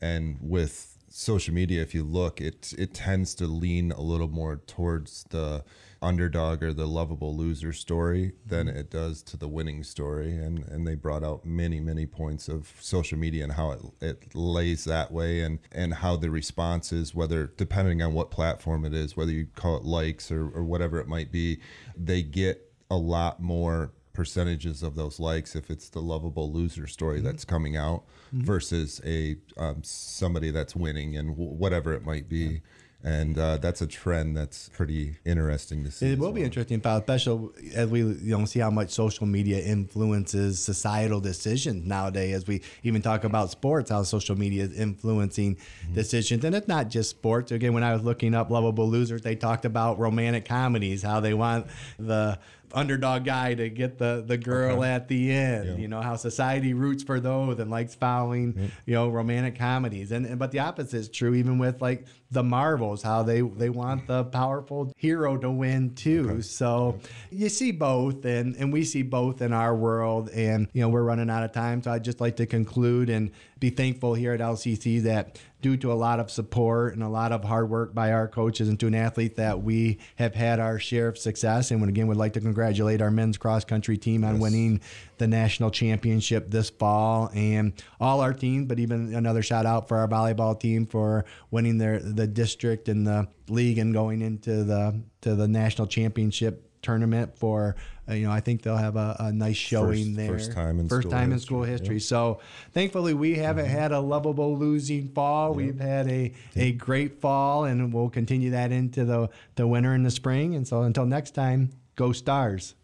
and 0.00 0.38
with 0.40 0.91
social 1.12 1.54
media, 1.54 1.82
if 1.82 1.94
you 1.94 2.02
look, 2.02 2.40
it 2.40 2.72
it 2.78 2.94
tends 2.94 3.34
to 3.36 3.46
lean 3.46 3.92
a 3.92 4.00
little 4.00 4.28
more 4.28 4.56
towards 4.66 5.24
the 5.30 5.64
underdog 6.00 6.62
or 6.62 6.72
the 6.72 6.86
lovable 6.86 7.36
loser 7.36 7.72
story 7.72 8.32
than 8.44 8.66
mm-hmm. 8.66 8.76
it 8.76 8.90
does 8.90 9.22
to 9.22 9.36
the 9.36 9.48
winning 9.48 9.84
story. 9.84 10.36
And 10.36 10.66
and 10.68 10.86
they 10.86 10.94
brought 10.94 11.22
out 11.22 11.44
many 11.44 11.80
many 11.80 12.06
points 12.06 12.48
of 12.48 12.72
social 12.80 13.18
media 13.18 13.44
and 13.44 13.52
how 13.52 13.72
it 13.72 13.82
it 14.00 14.34
lays 14.34 14.84
that 14.84 15.12
way 15.12 15.40
and 15.40 15.58
and 15.70 15.94
how 15.94 16.16
the 16.16 16.30
response 16.30 16.92
is 16.92 17.14
whether 17.14 17.48
depending 17.56 18.02
on 18.02 18.14
what 18.14 18.30
platform 18.30 18.84
it 18.84 18.94
is, 18.94 19.16
whether 19.16 19.32
you 19.32 19.46
call 19.54 19.76
it 19.76 19.84
likes 19.84 20.30
or 20.30 20.48
or 20.50 20.64
whatever 20.64 20.98
it 20.98 21.08
might 21.08 21.30
be, 21.30 21.60
they 21.96 22.22
get 22.22 22.72
a 22.90 22.96
lot 22.96 23.40
more 23.40 23.92
percentages 24.12 24.82
of 24.82 24.94
those 24.94 25.18
likes 25.18 25.54
if 25.56 25.70
it's 25.70 25.88
the 25.88 26.00
lovable 26.00 26.52
loser 26.52 26.86
story 26.86 27.20
that's 27.20 27.44
coming 27.44 27.76
out 27.76 28.02
versus 28.32 29.00
a 29.04 29.36
um, 29.56 29.82
somebody 29.82 30.50
that's 30.50 30.74
winning 30.76 31.16
and 31.16 31.30
w- 31.30 31.50
whatever 31.50 31.92
it 31.92 32.04
might 32.04 32.28
be 32.28 32.60
and 33.04 33.36
uh, 33.36 33.56
that's 33.56 33.82
a 33.82 33.86
trend 33.88 34.36
that's 34.36 34.68
pretty 34.68 35.16
interesting 35.24 35.82
to 35.82 35.90
see 35.90 36.12
It 36.12 36.20
will 36.20 36.30
be 36.30 36.44
interesting, 36.44 36.80
Paul, 36.80 36.98
especially 36.98 37.48
as 37.74 37.88
we 37.90 37.98
you 38.02 38.38
know 38.38 38.44
see 38.44 38.60
how 38.60 38.70
much 38.70 38.90
social 38.90 39.26
media 39.26 39.58
influences 39.60 40.60
societal 40.62 41.20
decisions 41.20 41.84
nowadays. 41.84 42.32
As 42.36 42.46
we 42.46 42.62
even 42.84 43.02
talk 43.02 43.24
about 43.24 43.50
sports, 43.50 43.90
how 43.90 44.04
social 44.04 44.36
media 44.38 44.62
is 44.64 44.78
influencing 44.78 45.56
Mm-hmm. 45.56 45.94
decisions, 45.94 46.44
and 46.44 46.54
it's 46.54 46.68
not 46.68 46.88
just 46.90 47.10
sports. 47.10 47.50
Again, 47.50 47.74
when 47.74 47.82
I 47.82 47.92
was 47.92 48.02
looking 48.04 48.34
up 48.34 48.50
lovable 48.50 48.88
losers, 48.88 49.22
they 49.22 49.34
talked 49.34 49.64
about 49.64 49.98
romantic 49.98 50.44
comedies, 50.44 51.02
how 51.02 51.18
they 51.20 51.34
want 51.34 51.66
the 51.98 52.38
underdog 52.74 53.24
guy 53.24 53.54
to 53.54 53.68
get 53.68 53.98
the 53.98 54.24
the 54.26 54.38
girl 54.38 54.84
at 54.84 55.08
the 55.08 55.32
end. 55.32 55.66
Yeah. 55.66 55.76
You 55.76 55.88
know 55.88 56.00
how 56.00 56.16
society 56.16 56.74
roots 56.74 57.02
for 57.02 57.20
those 57.20 57.58
and 57.58 57.70
likes 57.70 57.94
following 57.94 58.70
you 58.86 58.94
know 58.94 59.08
romantic 59.08 59.58
comedies, 59.58 60.12
and, 60.12 60.26
and 60.26 60.38
but 60.38 60.52
the 60.52 60.60
opposite 60.60 60.96
is 60.96 61.08
true 61.08 61.34
even 61.34 61.58
with 61.58 61.80
like 61.80 62.06
the 62.32 62.42
Marvels, 62.42 63.02
how 63.02 63.22
they 63.22 63.42
they 63.42 63.68
want 63.68 64.06
the 64.06 64.24
powerful 64.24 64.92
hero 64.96 65.36
to 65.36 65.50
win 65.50 65.94
too. 65.94 66.40
So 66.40 66.98
you 67.30 67.50
see 67.50 67.72
both, 67.72 68.24
and 68.24 68.56
and 68.56 68.72
we 68.72 68.84
see 68.84 69.02
both 69.02 69.42
in 69.42 69.52
our 69.52 69.76
world, 69.76 70.30
and 70.30 70.66
you 70.72 70.80
know 70.80 70.88
we're 70.88 71.02
running 71.02 71.28
out 71.28 71.44
of 71.44 71.52
time, 71.52 71.82
so 71.82 71.92
I'd 71.92 72.04
just 72.04 72.20
like 72.20 72.36
to 72.36 72.46
conclude 72.46 73.10
and 73.10 73.30
be 73.60 73.70
thankful 73.70 74.14
here 74.14 74.32
at 74.32 74.40
LCC 74.40 75.02
that 75.02 75.38
due 75.60 75.76
to 75.76 75.92
a 75.92 75.94
lot 75.94 76.18
of 76.18 76.30
support 76.30 76.94
and 76.94 77.02
a 77.02 77.08
lot 77.08 77.30
of 77.30 77.44
hard 77.44 77.70
work 77.70 77.94
by 77.94 78.12
our 78.12 78.26
coaches 78.26 78.68
and 78.68 78.80
to 78.80 78.88
an 78.88 78.94
athlete 78.94 79.36
that 79.36 79.62
we 79.62 79.98
have 80.16 80.34
had 80.34 80.58
our 80.58 80.78
share 80.78 81.06
of 81.06 81.16
success. 81.16 81.70
And 81.70 81.88
again, 81.88 82.08
would 82.08 82.16
like 82.16 82.32
to 82.32 82.40
congratulate 82.40 83.00
our 83.00 83.12
men's 83.12 83.38
cross 83.38 83.64
country 83.64 83.96
team 83.96 84.24
on 84.24 84.40
winning 84.40 84.80
the 85.22 85.28
national 85.28 85.70
championship 85.70 86.50
this 86.50 86.68
fall. 86.68 87.30
And 87.32 87.72
all 88.00 88.20
our 88.20 88.32
teams, 88.32 88.66
but 88.66 88.80
even 88.80 89.14
another 89.14 89.40
shout 89.40 89.66
out 89.66 89.86
for 89.86 89.98
our 89.98 90.08
volleyball 90.08 90.58
team 90.58 90.84
for 90.84 91.24
winning 91.52 91.78
their 91.78 92.00
the 92.00 92.26
district 92.26 92.88
and 92.88 93.06
the 93.06 93.28
league 93.48 93.78
and 93.78 93.94
going 93.94 94.20
into 94.20 94.64
the 94.64 95.00
to 95.20 95.36
the 95.36 95.46
national 95.46 95.86
championship 95.86 96.68
tournament 96.82 97.38
for 97.38 97.76
uh, 98.08 98.14
you 98.14 98.26
know 98.26 98.32
I 98.32 98.40
think 98.40 98.62
they'll 98.62 98.76
have 98.76 98.96
a, 98.96 99.14
a 99.20 99.32
nice 99.32 99.56
showing 99.56 100.06
First- 100.06 100.16
there. 100.16 100.28
first 100.28 100.52
time 100.52 100.80
in 100.80 100.88
first 100.88 101.02
school 101.02 101.12
time 101.12 101.30
in 101.32 101.38
school 101.38 101.62
history. 101.62 102.00
so 102.00 102.40
thankfully 102.72 103.14
we 103.14 103.36
haven't 103.36 103.66
had 103.66 103.92
a 103.92 104.00
lovable 104.00 104.58
losing 104.58 105.08
fall. 105.10 105.54
We've 105.54 105.78
had 105.78 106.08
a 106.08 106.32
a 106.56 106.72
great 106.72 107.20
fall 107.20 107.64
and 107.64 107.94
we'll 107.94 108.10
continue 108.10 108.50
that 108.50 108.72
into 108.72 109.04
the 109.04 109.28
the 109.54 109.68
winter 109.68 109.92
and 109.92 110.04
the 110.04 110.10
spring. 110.10 110.56
And 110.56 110.66
so 110.66 110.82
until 110.82 111.06
next 111.06 111.30
time 111.36 111.70
go 111.94 112.10
stars 112.10 112.74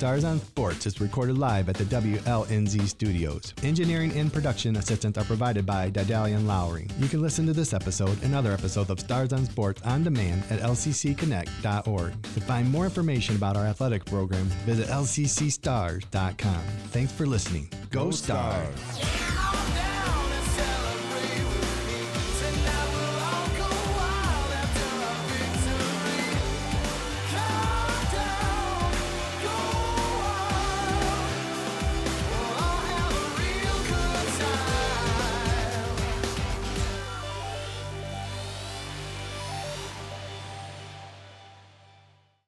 Stars 0.00 0.24
on 0.24 0.40
Sports 0.40 0.86
is 0.86 0.98
recorded 0.98 1.36
live 1.36 1.68
at 1.68 1.74
the 1.74 1.84
WLNZ 1.84 2.88
studios. 2.88 3.52
Engineering 3.62 4.10
and 4.12 4.32
production 4.32 4.76
assistance 4.76 5.18
are 5.18 5.24
provided 5.24 5.66
by 5.66 5.90
Didalian 5.90 6.46
Lowry. 6.46 6.88
You 6.98 7.06
can 7.06 7.20
listen 7.20 7.44
to 7.44 7.52
this 7.52 7.74
episode 7.74 8.16
and 8.22 8.34
other 8.34 8.50
episodes 8.50 8.88
of 8.88 8.98
Stars 8.98 9.34
on 9.34 9.44
Sports 9.44 9.82
on 9.82 10.02
demand 10.02 10.42
at 10.48 10.60
lccconnect.org. 10.60 12.22
To 12.22 12.40
find 12.40 12.72
more 12.72 12.84
information 12.84 13.36
about 13.36 13.58
our 13.58 13.66
athletic 13.66 14.06
program, 14.06 14.46
visit 14.64 14.86
lccstars.com. 14.86 16.62
Thanks 16.92 17.12
for 17.12 17.26
listening. 17.26 17.68
Go, 17.90 18.10
Stars. 18.10 18.80
Stars. 18.80 19.29